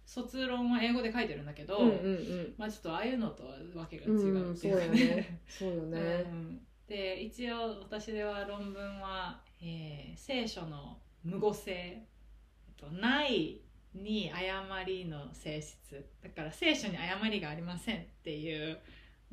[0.06, 4.90] 卒論は英語で書いてるんだけど、うんうんまあちょっとああいうのとはわけが違うんうっていうかね。
[4.92, 5.42] ね。
[5.48, 6.00] そうよね。
[6.28, 6.62] うん。
[6.88, 12.06] で一応私では論文は、えー聖書の無語性、え
[12.72, 13.62] っと、ない
[13.94, 16.06] に誤りの性質。
[16.22, 18.78] だから聖書に誤りがありませんっていう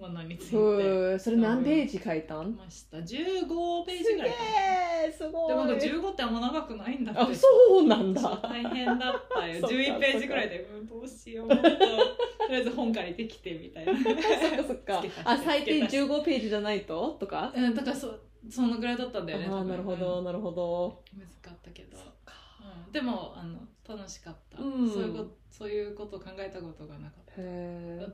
[0.00, 1.18] ものについて。
[1.18, 2.56] それ何ページ書いたん？
[2.56, 2.96] ました。
[2.98, 5.54] 15ページぐらいかすげえすごい。
[5.54, 7.20] なでもなんか15ってあんま長くないんだって。
[7.20, 8.40] あそうなんだ。
[8.42, 8.98] 大変だっ
[9.32, 9.60] たよ。
[9.60, 11.56] そっか11ページぐらいでうんどうしようと。
[11.56, 13.92] とりあえず本借りてきてみたいな。
[13.94, 15.04] そっかそっか。
[15.24, 17.16] あ最低付け足し15ページじゃないと？
[17.20, 17.52] とか？
[17.54, 21.02] うんだからそそのぐらいだったんだよねあなるほどなるほど。
[21.14, 24.90] 難かったけど、うん、でもあの楽しかった、うん。
[24.90, 27.42] そういうことそういうことを考えたことがなかった。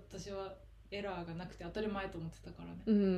[0.09, 0.53] 私は
[0.91, 3.14] エラーがなくて当たり前と思ってたからね、うんうんうんう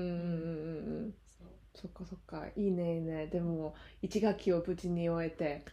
[1.09, 1.49] んそう。
[1.75, 2.47] そっかそっか。
[2.57, 3.27] いいねいいね。
[3.27, 5.64] でも一学期を無事に終えて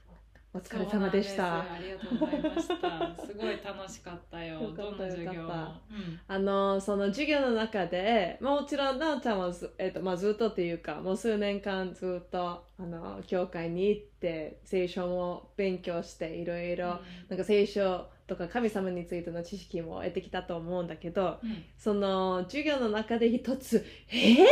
[0.55, 1.59] お疲れ様でした。
[1.59, 3.15] ありがとうございました。
[3.27, 5.49] すごい楽しかったよどんな授業も。
[5.49, 6.19] うん。
[6.29, 21.49] あのその授業の中で、まあ、もちろんなおちゃんはず,、えっとまあ、ずっとっていうかもう数年間ずっとあの教会に行って聖書も勉強していろいろなんか聖書とか神様についての知識も得てきたと思うんだけどうん。
[21.51, 24.47] うんその授業の中で一つ「えー?」っ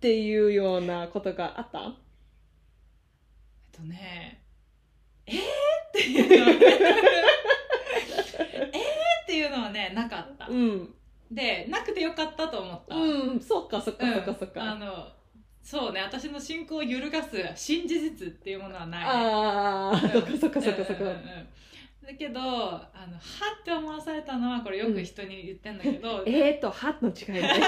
[0.00, 1.80] ていうようなことがあった？
[1.80, 1.92] えっ
[3.72, 4.42] とね。
[5.26, 5.40] えー、っ
[5.92, 6.58] ていうのはえー？
[9.22, 10.94] っていうのはねなかった、うん、
[11.30, 15.08] でなくてよかったと思った、うん、そっかそっかそっかそっか、あの
[15.62, 21.04] そうね私の信仰を揺るがす新事実っていうものはない、ね、ああ、そっかそっかそっかそっか。
[21.04, 21.48] うんうんうん
[22.08, 22.80] だけどあのは
[23.60, 27.60] って思わされたのはこれよく人に言ってんだけど、 えーと「は」の違いね。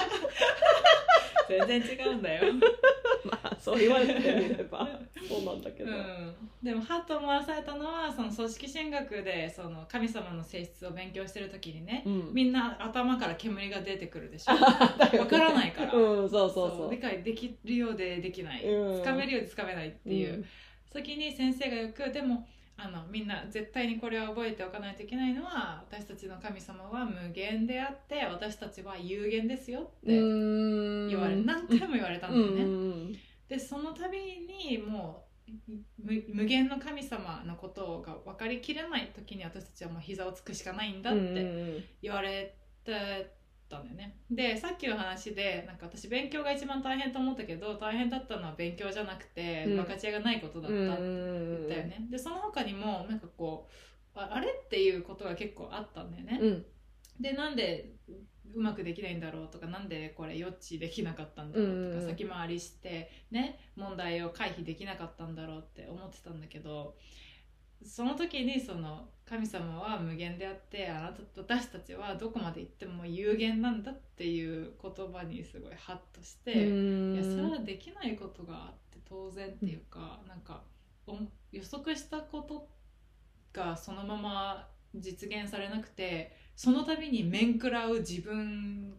[1.66, 2.52] 全然違うんだよ、
[3.28, 4.88] まあそう言われてみれば
[5.28, 12.30] そうなんだけど、うん、でもはっと思わされたのはその組織進学でその神様の性質を勉強してる時にね、うん。
[12.32, 14.52] みんな頭から煙が出てくるでしょ。
[14.96, 15.18] だよね。
[15.18, 15.92] わからないから。
[15.92, 16.90] うんそうそうそう。
[16.90, 19.02] 理解できるようでできない、うん。
[19.02, 20.46] つかめるようでつかめないっていう、
[20.92, 22.46] 時に先生がよくでも
[22.82, 31.08] あのみんな絶対にこれは覚えておかないといけないのは私たちの神様は無限であって私たちは有限ですよってうん。
[31.08, 33.16] 言われ、何回も言われたんだよね、うん
[33.48, 35.52] でその度にもう
[35.98, 42.54] 無無限の神様のことが分かりきれない時に私たちはもう膝をつくしかないんだっうんて言われ
[42.84, 43.39] て
[43.70, 44.16] たんだよね。
[44.30, 49.76] でさっきの話でなんか私勉強が一番大変と思ったけど大変だったのは勉強じゃなくてうん。
[49.76, 53.68] 分かち合いがないことだったって言ったよね、でその他にもなんかこ
[54.14, 56.66] うああれっていうことが結構あったんだよね、うん。
[57.20, 57.92] でなんで
[58.52, 62.08] うまくできないんだろうとかなんでこれ予知できなかったんだろうとか、うん。
[62.08, 66.96] 先回りしてね問題を回避できなかったんだろうって思ってたんだけど
[67.84, 80.64] その時にその神様は無限であってあなた私たちはどこまで行っても有限なんだっていう言葉にすごいハッとして、いやそれはできないことがあって当然っていうか、なんか
[81.06, 81.16] お
[81.52, 82.68] 予測したこと
[83.52, 84.66] がそのまま
[84.96, 88.94] 実現されなくてその度に面食らう自分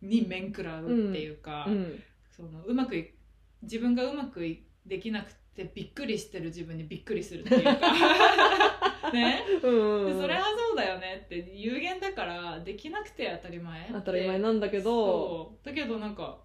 [0.00, 2.02] に面食らうっていうか、うん。
[2.34, 3.12] そのうまくい
[3.60, 7.76] 自分がうまくいできなくてびっくりしてる自分にびっくりするっていうか
[9.12, 9.42] ね。
[9.62, 15.58] うんでそれはそうだよねって有限だからできなくて当たり前当たり前なんだけど。
[15.62, 16.38] だけどなんか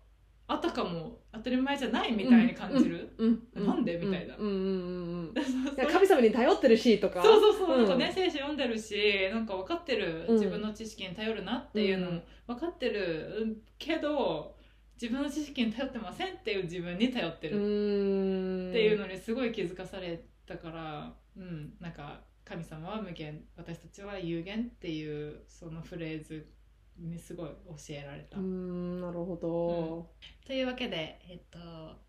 [0.47, 4.36] あたかも当たり前じゃないみたいに感じる、うんなんでみたいな。
[4.36, 7.24] 神様に頼ってるしとか。
[7.24, 10.36] そうそうそう、うんなんかね聖書読んでるしなんか分かってるうん。
[10.36, 14.56] 自分の知識に頼るなっていうのも分かってるけど
[15.01, 26.48] 自分の知識に頼ってませんっていう自分に頼ってうるっていうのにすごい気づかされたからうんなんか神様は無限私たちは有限っていうそのフレーズ
[27.00, 27.56] にすごい教
[27.89, 30.08] えられた、うーんなるほど、
[30.46, 31.60] というわけでえっと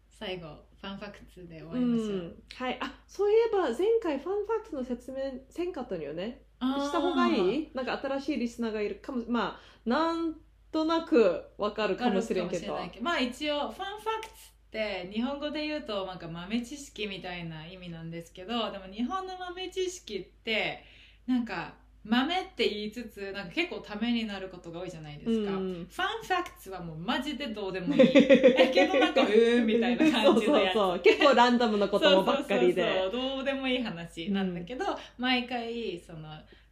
[0.09, 0.47] 最後
[0.81, 2.43] ファンファクツで終わうりましょう、ん。
[2.55, 2.79] はい。
[2.81, 5.19] あそういえば前回ファンファクトの説明
[5.51, 6.43] せんかったのよね。
[6.61, 7.71] した方がいい？
[7.75, 10.35] なんか新しいリスナーがいるかもまあなん
[10.71, 12.79] となくわかるかもしれんけど。
[13.01, 20.85] まあ一応ファンファクツって日本語で言うとなんか豆知識みたいな意味なんですけどでも日本の豆知識って
[21.27, 21.73] なんか
[22.05, 25.73] 豆って言いつつなんか結構ためになることが多いじゃないですか、うん。
[25.73, 27.99] ファンファクツはもうマジでどうでもいい。
[28.55, 30.75] だけどなんかうーんみたいな感じのやつ。
[30.75, 31.01] そうそうそう。
[31.01, 32.83] 結構ランダムなこともばっかりで。
[32.83, 33.37] そうそうそう。
[33.37, 34.85] どうでもいい話なんだけど、
[35.19, 36.29] 毎回その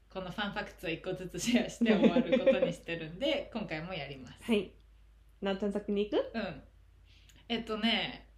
[0.08, 4.44] このファンファクツを一個ずつシェアして終わることにしてるんで今回もやります。
[4.44, 4.70] はい。
[5.42, 6.30] 何点先に行く？
[6.32, 6.62] うん
[7.48, 8.28] えっとね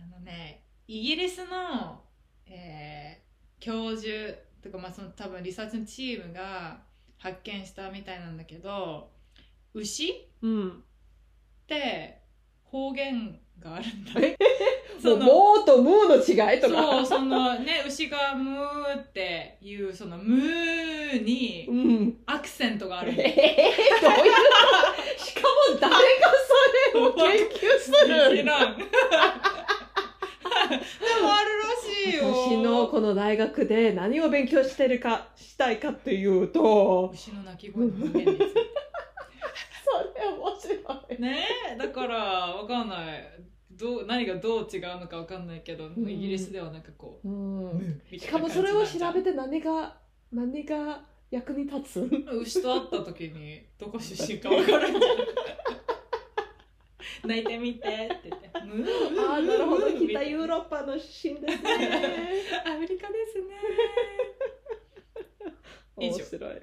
[0.00, 2.02] あのねイギリスの、
[2.46, 3.26] えー
[3.58, 6.82] 教授とかまあその多分リサーチのチームが
[7.16, 9.10] 発見したみたいなんだけど
[9.74, 10.84] 牛っうん。
[11.66, 12.20] て
[12.64, 14.12] 方言があるんだ。
[14.20, 14.36] え？
[15.02, 16.82] そのもうとムーの違いとか？
[16.82, 22.16] そうそのね牛がムーっていうそのムーにうん。
[22.26, 24.32] アクセントがあるえー、の どういう
[25.18, 25.98] しかも誰が
[26.92, 28.78] それを研究す知るらん。
[28.78, 28.84] で
[31.22, 32.24] もあるらしいよ。
[32.32, 38.60] 私のこの大学で何を勉強してるかしたいかというと牛の鳴き声の方言について
[39.86, 41.22] それ面白い。
[41.22, 43.24] ねえだからわかんない。
[43.70, 46.08] どう何がどう違うのかわかんないけど、ん。
[46.08, 48.02] イギリスではなんかこうう、ん。
[48.18, 49.96] しかもそれを調べて何が
[50.32, 52.10] 何が役に立つ？
[52.32, 55.02] 牛と会った時にどこ出身かわからんじゃん
[57.28, 57.90] 泣いてみてっ
[58.22, 58.50] て言って。
[58.64, 59.86] ムームーああなるほど。
[59.90, 61.00] 北ヨーロッパの出
[61.34, 62.42] 身ですね。
[62.64, 63.44] アメリカですね。
[65.96, 66.62] 面白い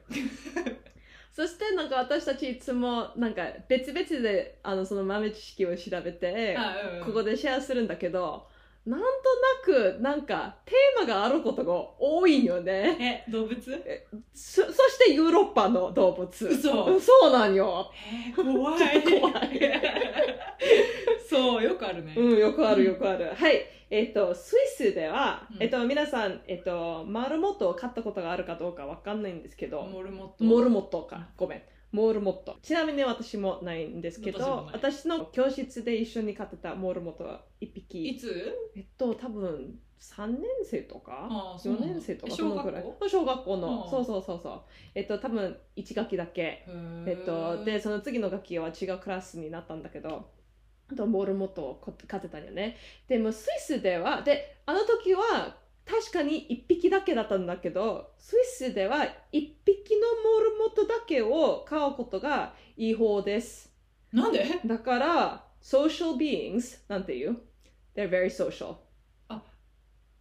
[1.34, 6.56] そしてなんか私たちいつもなんか別々であのその豆知識を調べて
[7.04, 8.48] ここでシェアするんだけど
[8.86, 13.24] なんとなくなんかテーマがあることが多いよね。
[13.28, 13.56] え動物？
[14.34, 16.48] そそしてヨーロッパの動物。
[16.48, 17.00] 嘘。
[17.00, 17.90] そうなんよ。
[18.28, 19.04] えー怖い。
[19.22, 19.60] 怖い。
[21.30, 23.32] そうよくあるね、うん、よくあるよくある。
[23.34, 23.66] はい。
[23.96, 25.62] えっ、と、スイスでは、うん。
[25.64, 30.44] えっ、と、皆さん、えっ、と、マルモットを買ったことがあるかどうかわかんないんですけど、モルモット。
[30.44, 31.30] モルモットか。
[31.38, 31.62] ごめん。
[31.92, 32.58] モルモット。
[32.64, 38.52] ちなみに私もないんですけ私もど、ない私の教室で一緒に飼ってたモルモットは一い匹、つ？
[38.76, 41.28] えっと、多分3年生とか？
[41.30, 42.82] ああそう4なんだ年生とかえそのぐらい。
[42.82, 43.84] 小学校小学校の。
[43.84, 43.90] うん。
[43.92, 44.62] そうそうそうそう。
[44.96, 46.66] えっと多分1学期だけ。
[47.06, 50.22] えっと、でその次の学期は違うクラスになったんだけどあ
[50.96, 52.78] とモルモットをこ飼ってたんよね。
[53.08, 63.72] でもスイスではであの時は確かに1匹だけだったんだけどスイスでは1匹のモルモットだけを飼うことが違法です。
[64.12, 64.46] なんで？
[64.66, 67.38] だから social beings なんていう
[67.96, 68.76] ？They're very social.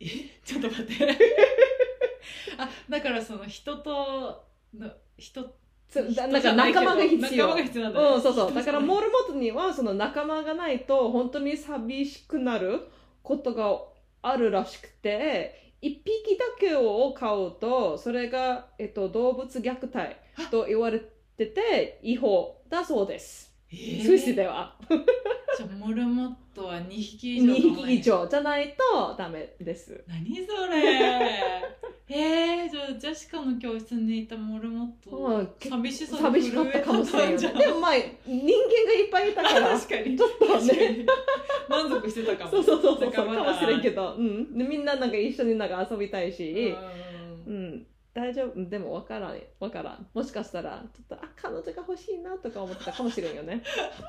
[0.01, 0.07] え？
[0.45, 0.95] ちょっと待って。
[2.59, 4.45] あだからその人と
[4.75, 5.55] の人
[6.01, 8.55] なんか仲間が必要仲間が必要なんだねうん、そうそう。
[8.55, 12.89] だから、モルモットには、その仲間がないと、本当に寂しくなる
[13.23, 13.81] ことが
[14.23, 20.17] あるらしくて、一匹だけを飼うと、それが、えっと、動物虐待
[20.51, 21.01] と言われ
[21.37, 23.52] てて、違法だそうです。
[23.73, 24.03] えー。
[24.05, 24.77] スイスでは。
[25.57, 30.03] じゃあモルモットは2匹以上2匹以上じゃないとダメです。
[30.07, 31.63] 何それ。
[32.09, 37.39] えー、じゃあジェシカの教室にいたモルモッうんト寂しさで寂しかったかもしれんよね。
[37.39, 37.67] 震えてたんじゃん。
[37.67, 38.43] でもまあ、人間
[38.87, 40.17] がいっぱいいたから、確かに。
[40.17, 41.07] ちょっとね。
[41.69, 42.51] 満足してたかも。
[42.51, 44.59] そうそうそうそう、かもしれんけど、うん。
[44.59, 46.75] でみんななんか一緒になんか遊びたいし、
[47.47, 48.69] ううんん、大丈夫？
[48.69, 49.41] でも分からん。
[49.61, 50.07] 分からん。
[50.13, 53.63] もしかしたらちょっとあ彼女が欲しいなとか思ってたかもしれんよね。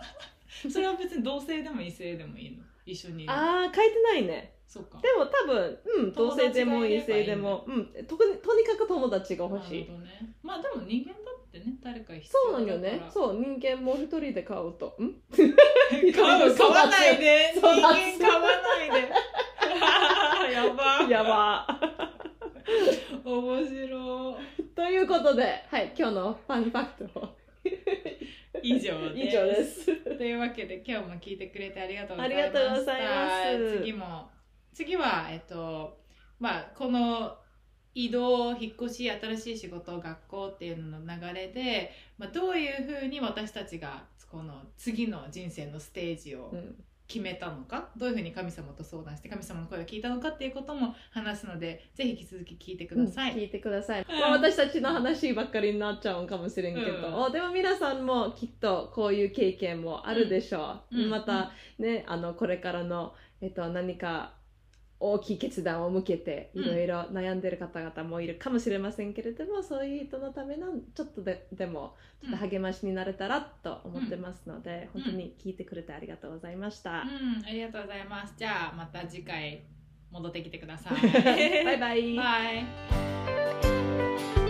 [0.70, 2.64] それは別に同性でも異性でもいいの？
[2.86, 4.56] 一緒にああ書いてないね。
[4.68, 4.99] そうか。
[5.01, 9.86] でも多分うん同性でも異性でもうんとにとにかく友達が欲しい。
[9.86, 10.36] なるほどね。
[10.43, 13.06] まあでも人間だってね誰か必そう要なんよね。
[13.10, 14.97] うそう人間も一人で飼うと。
[15.01, 15.14] ん？
[15.32, 17.54] 買う買わないで。
[17.56, 19.12] 育人つ間買わないで。
[20.54, 21.08] やば。
[21.10, 21.68] やば
[23.24, 24.38] 面白
[24.76, 27.38] ということではい今日のファンファクトを。
[28.61, 29.28] い 以上です。
[29.28, 30.18] 以上です。
[30.18, 32.59] というわけで今日も聞いてくれてありがとうございました。
[32.59, 33.78] ありがとうございます。
[33.80, 34.30] 次も
[34.74, 35.99] 次はえっと
[36.39, 37.38] まあこの
[37.95, 47.89] 移動引っ越し新しい仕事学校っていうのの流れで、まあ、どういうふうに私たちがこの次の人生のステージをうん決めたのか？
[47.97, 53.34] どういうふうに神様と相談して神様の声を聞いたのかっていうことも話すのでぜひ引き続き聞いてください。
[53.34, 54.20] 聞いてください、うん。
[54.20, 61.10] まあ、私たちの話ばっかりになっちゃうかもしれんけど、でも皆さんもきっとこういう経験もあるでしょう、うん。
[61.10, 64.34] またねあのこれからの、えっと、何か
[65.06, 76.91] 大きい決断を向けてうんいろいろ悩んでる方々もいるかもしれませんけれども、そういう人のためのちょっとででもちょっと励ましになれたらと思ってますので、うん本当に聞いてくれてありがとうございました。
[76.91, 78.34] うん、ありがとうございます。
[78.38, 79.64] じゃあまた次回
[80.10, 80.93] 戻ってきてください。
[81.24, 84.42] バ イバイバイ。